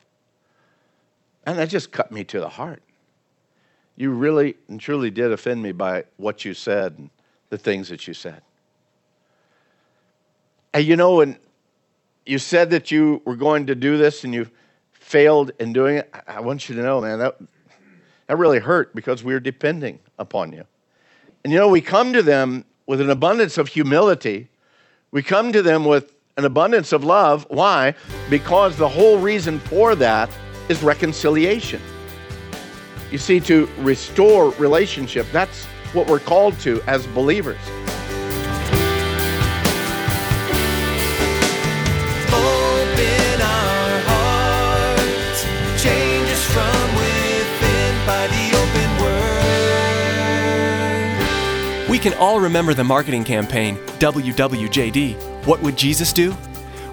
And 1.47 1.59
that 1.59 1.69
just 1.69 1.91
cut 1.91 2.13
me 2.13 2.23
to 2.23 2.39
the 2.39 2.49
heart. 2.49 2.81
You 3.97 4.13
really 4.13 4.55
and 4.69 4.79
truly 4.79 5.11
did 5.11 5.33
offend 5.33 5.61
me 5.61 5.73
by 5.73 6.05
what 6.17 6.45
you 6.45 6.55
said 6.55 6.95
and 6.97 7.11
the 7.51 7.59
things 7.59 7.89
that 7.89 8.07
you 8.07 8.15
said. 8.15 8.41
And 10.73 10.85
you 10.85 10.95
know, 10.95 11.17
when 11.17 11.39
you 12.25 12.39
said 12.39 12.71
that 12.71 12.93
you 12.93 13.21
were 13.25 13.35
going 13.35 13.67
to 13.67 13.75
do 13.75 13.99
this 13.99 14.23
and 14.23 14.33
you 14.33 14.49
failed 14.93 15.51
in 15.59 15.73
doing 15.73 15.97
it, 15.97 16.15
I 16.29 16.41
want 16.41 16.69
you 16.69 16.77
to 16.77 16.83
know, 16.83 17.01
man, 17.01 17.19
that, 17.19 17.37
that 18.27 18.37
really 18.39 18.59
hurt 18.59 18.95
because 18.95 19.23
we 19.23 19.35
are 19.35 19.41
depending 19.41 19.99
upon 20.19 20.53
you. 20.53 20.65
And 21.45 21.53
you 21.53 21.59
know, 21.59 21.69
we 21.69 21.81
come 21.81 22.13
to 22.13 22.23
them 22.23 22.65
with 22.87 23.01
an 23.01 23.11
abundance 23.11 23.59
of 23.59 23.69
humility. 23.69 24.49
We 25.11 25.23
come 25.23 25.53
to 25.53 25.63
them 25.63 25.85
with 25.85 26.15
an 26.37 26.45
abundance 26.45 26.93
of 26.93 27.05
love. 27.05 27.47
Why? 27.49 27.95
Because 28.31 28.77
the 28.77 28.89
whole 28.89 29.19
reason 29.19 29.59
for 29.61 29.95
that 29.97 30.31
is 30.69 30.83
reconciliation. 30.83 31.81
You 33.11 33.19
see, 33.19 33.39
to 33.41 33.69
restore 33.79 34.51
relationship, 34.53 35.27
that's 35.31 35.65
what 35.93 36.09
we're 36.09 36.19
called 36.19 36.59
to 36.61 36.83
as 36.87 37.07
believers. 37.09 37.61
Can 52.05 52.13
all 52.19 52.39
remember 52.39 52.75
the 52.75 52.85
marketing 52.85 53.25
campaign, 53.25 53.77
WWJD 53.99 55.47
What 55.47 55.63
Would 55.63 55.75
Jesus 55.75 56.13
Do? 56.13 56.33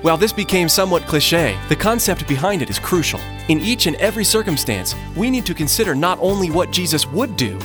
While 0.04 0.16
this 0.16 0.32
became 0.32 0.70
somewhat 0.70 1.04
cliche, 1.04 1.60
the 1.68 1.76
concept 1.76 2.26
behind 2.30 2.62
it 2.62 2.70
is 2.70 2.80
crucial. 2.80 3.20
In 3.50 3.60
each 3.60 3.88
and 3.88 3.98
every 3.98 4.24
circumstance, 4.24 4.96
we 5.18 5.30
need 5.30 5.46
to 5.48 5.54
consider 5.54 5.94
not 5.96 6.18
only 6.22 6.50
what 6.50 6.72
Jesus 6.72 7.06
would 7.08 7.36
do, 7.36 7.60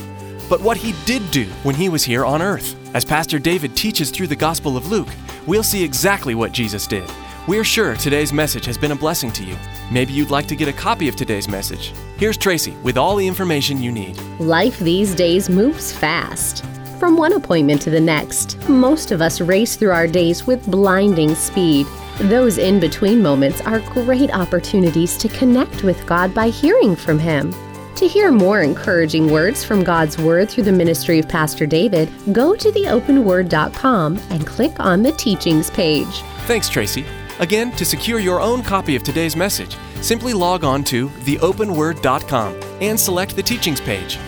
but 0.49 0.61
what 0.61 0.77
he 0.77 0.93
did 1.05 1.31
do 1.31 1.45
when 1.63 1.77
he 1.77 1.89
was 1.89 2.03
here 2.03 2.25
on 2.25 2.43
earth. 2.43 2.75
As 2.97 3.05
Pastor 3.05 3.39
David 3.39 3.77
teaches 3.77 4.11
through 4.11 4.27
the 4.27 4.35
Gospel 4.35 4.77
of 4.77 4.89
Luke, 4.89 5.09
we'll 5.47 5.63
see 5.63 5.85
exactly 5.85 6.35
what 6.35 6.51
Jesus 6.51 6.89
did. 6.89 7.09
We're 7.47 7.63
sure 7.63 7.95
today's 7.95 8.33
message 8.33 8.65
has 8.65 8.77
been 8.77 8.91
a 8.91 8.97
blessing 8.97 9.31
to 9.31 9.45
you. 9.45 9.57
Maybe 9.93 10.13
you'd 10.13 10.31
like 10.31 10.49
to 10.49 10.57
get 10.57 10.67
a 10.67 10.73
copy 10.73 11.07
of 11.07 11.15
today's 11.15 11.47
message. 11.47 11.93
Here's 12.17 12.37
Tracy 12.37 12.73
with 12.83 12.99
all 12.99 13.15
the 13.15 13.29
information 13.29 13.81
you 13.81 13.93
need. 13.93 14.19
Life 14.41 14.81
these 14.81 15.15
days 15.15 15.49
moves 15.49 15.93
fast. 15.93 16.65
From 16.99 17.17
one 17.17 17.35
appointment 17.35 17.81
to 17.83 17.91
the 17.91 18.01
next. 18.01 18.59
Most 18.69 19.13
of 19.13 19.21
us 19.21 19.41
race 19.41 19.77
through 19.77 19.93
our 19.93 20.07
days 20.07 20.47
with 20.47 20.71
blinding 20.71 21.35
speed. 21.35 21.87
Those 22.19 22.59
in 22.59 22.81
between 22.81 23.23
moments 23.23 23.61
are 23.61 23.81
great 23.81 24.31
opportunities 24.35 25.17
to 25.19 25.29
connect 25.29 25.83
with 25.83 26.05
God 26.07 26.35
by 26.35 26.49
hearing 26.49 26.97
from 26.97 27.19
Him. 27.19 27.55
To 27.97 28.07
hear 28.07 28.31
more 28.31 28.63
encouraging 28.63 29.31
words 29.31 29.65
from 29.65 29.83
God's 29.83 30.19
Word 30.19 30.51
through 30.51 30.65
the 30.65 30.73
ministry 30.73 31.19
of 31.19 31.29
Pastor 31.29 31.67
David, 31.67 32.11
go 32.33 32.55
to 32.55 32.71
theopenword.com 32.71 34.19
and 34.31 34.47
click 34.47 34.79
on 34.79 35.03
the 35.03 35.13
Teachings 35.13 35.71
page. 35.71 36.21
Thanks, 36.47 36.69
Tracy. 36.69 37.07
Again, 37.39 37.71
to 37.73 37.85
secure 37.85 38.19
your 38.19 38.41
own 38.41 38.63
copy 38.63 38.97
of 38.97 39.03
today's 39.03 39.37
message, 39.37 39.77
simply 40.01 40.33
log 40.33 40.65
on 40.65 40.85
to 40.85 41.09
theopenword.com 41.09 42.61
and 42.81 42.99
select 42.99 43.37
the 43.37 43.43
Teachings 43.43 43.81
page. 43.81 44.19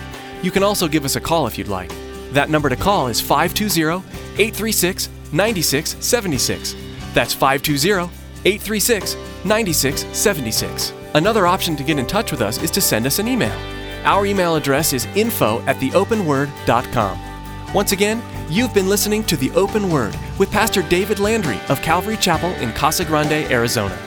You 0.41 0.51
can 0.51 0.63
also 0.63 0.87
give 0.87 1.05
us 1.05 1.15
a 1.15 1.21
call 1.21 1.47
if 1.47 1.57
you'd 1.57 1.67
like. 1.67 1.91
That 2.31 2.49
number 2.49 2.69
to 2.69 2.75
call 2.75 3.07
is 3.07 3.21
520 3.21 4.05
836 4.33 5.09
9676. 5.31 6.75
That's 7.13 7.33
520 7.33 8.11
836 8.45 9.15
9676. 9.45 10.93
Another 11.15 11.47
option 11.47 11.75
to 11.75 11.83
get 11.83 11.97
in 11.97 12.05
touch 12.05 12.31
with 12.31 12.41
us 12.41 12.61
is 12.61 12.71
to 12.71 12.81
send 12.81 13.05
us 13.05 13.19
an 13.19 13.27
email. 13.27 13.57
Our 14.03 14.25
email 14.25 14.55
address 14.55 14.93
is 14.93 15.05
info 15.15 15.61
at 15.61 15.77
theopenword.com. 15.77 17.73
Once 17.73 17.91
again, 17.91 18.21
you've 18.49 18.73
been 18.73 18.89
listening 18.89 19.23
to 19.25 19.35
The 19.35 19.51
Open 19.51 19.89
Word 19.91 20.15
with 20.37 20.51
Pastor 20.51 20.81
David 20.83 21.19
Landry 21.19 21.59
of 21.69 21.81
Calvary 21.81 22.17
Chapel 22.17 22.51
in 22.55 22.71
Casa 22.73 23.05
Grande, 23.05 23.51
Arizona. 23.51 23.97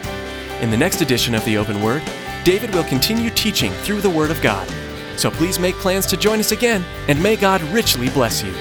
In 0.61 0.71
the 0.71 0.77
next 0.77 1.01
edition 1.01 1.35
of 1.35 1.45
The 1.45 1.57
Open 1.57 1.83
Word, 1.83 2.03
David 2.45 2.75
will 2.75 2.85
continue 2.85 3.31
teaching 3.31 3.71
through 3.71 4.01
the 4.01 4.11
Word 4.11 4.31
of 4.31 4.41
God. 4.43 4.69
So 5.16 5.31
please 5.31 5.59
make 5.59 5.75
plans 5.77 6.07
to 6.07 6.16
join 6.16 6.40
us 6.40 6.53
again, 6.53 6.85
and 7.09 7.22
may 7.22 7.37
God 7.37 7.62
richly 7.64 8.09
bless 8.11 8.42
you. 8.42 8.53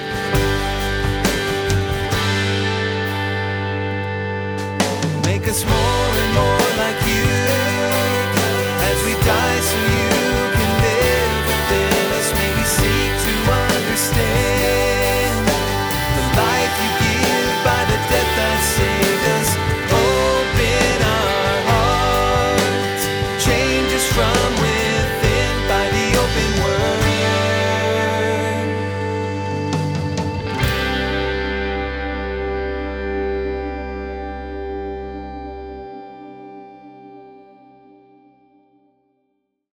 Make 5.24 5.48
us 5.48 5.64
more 5.64 5.91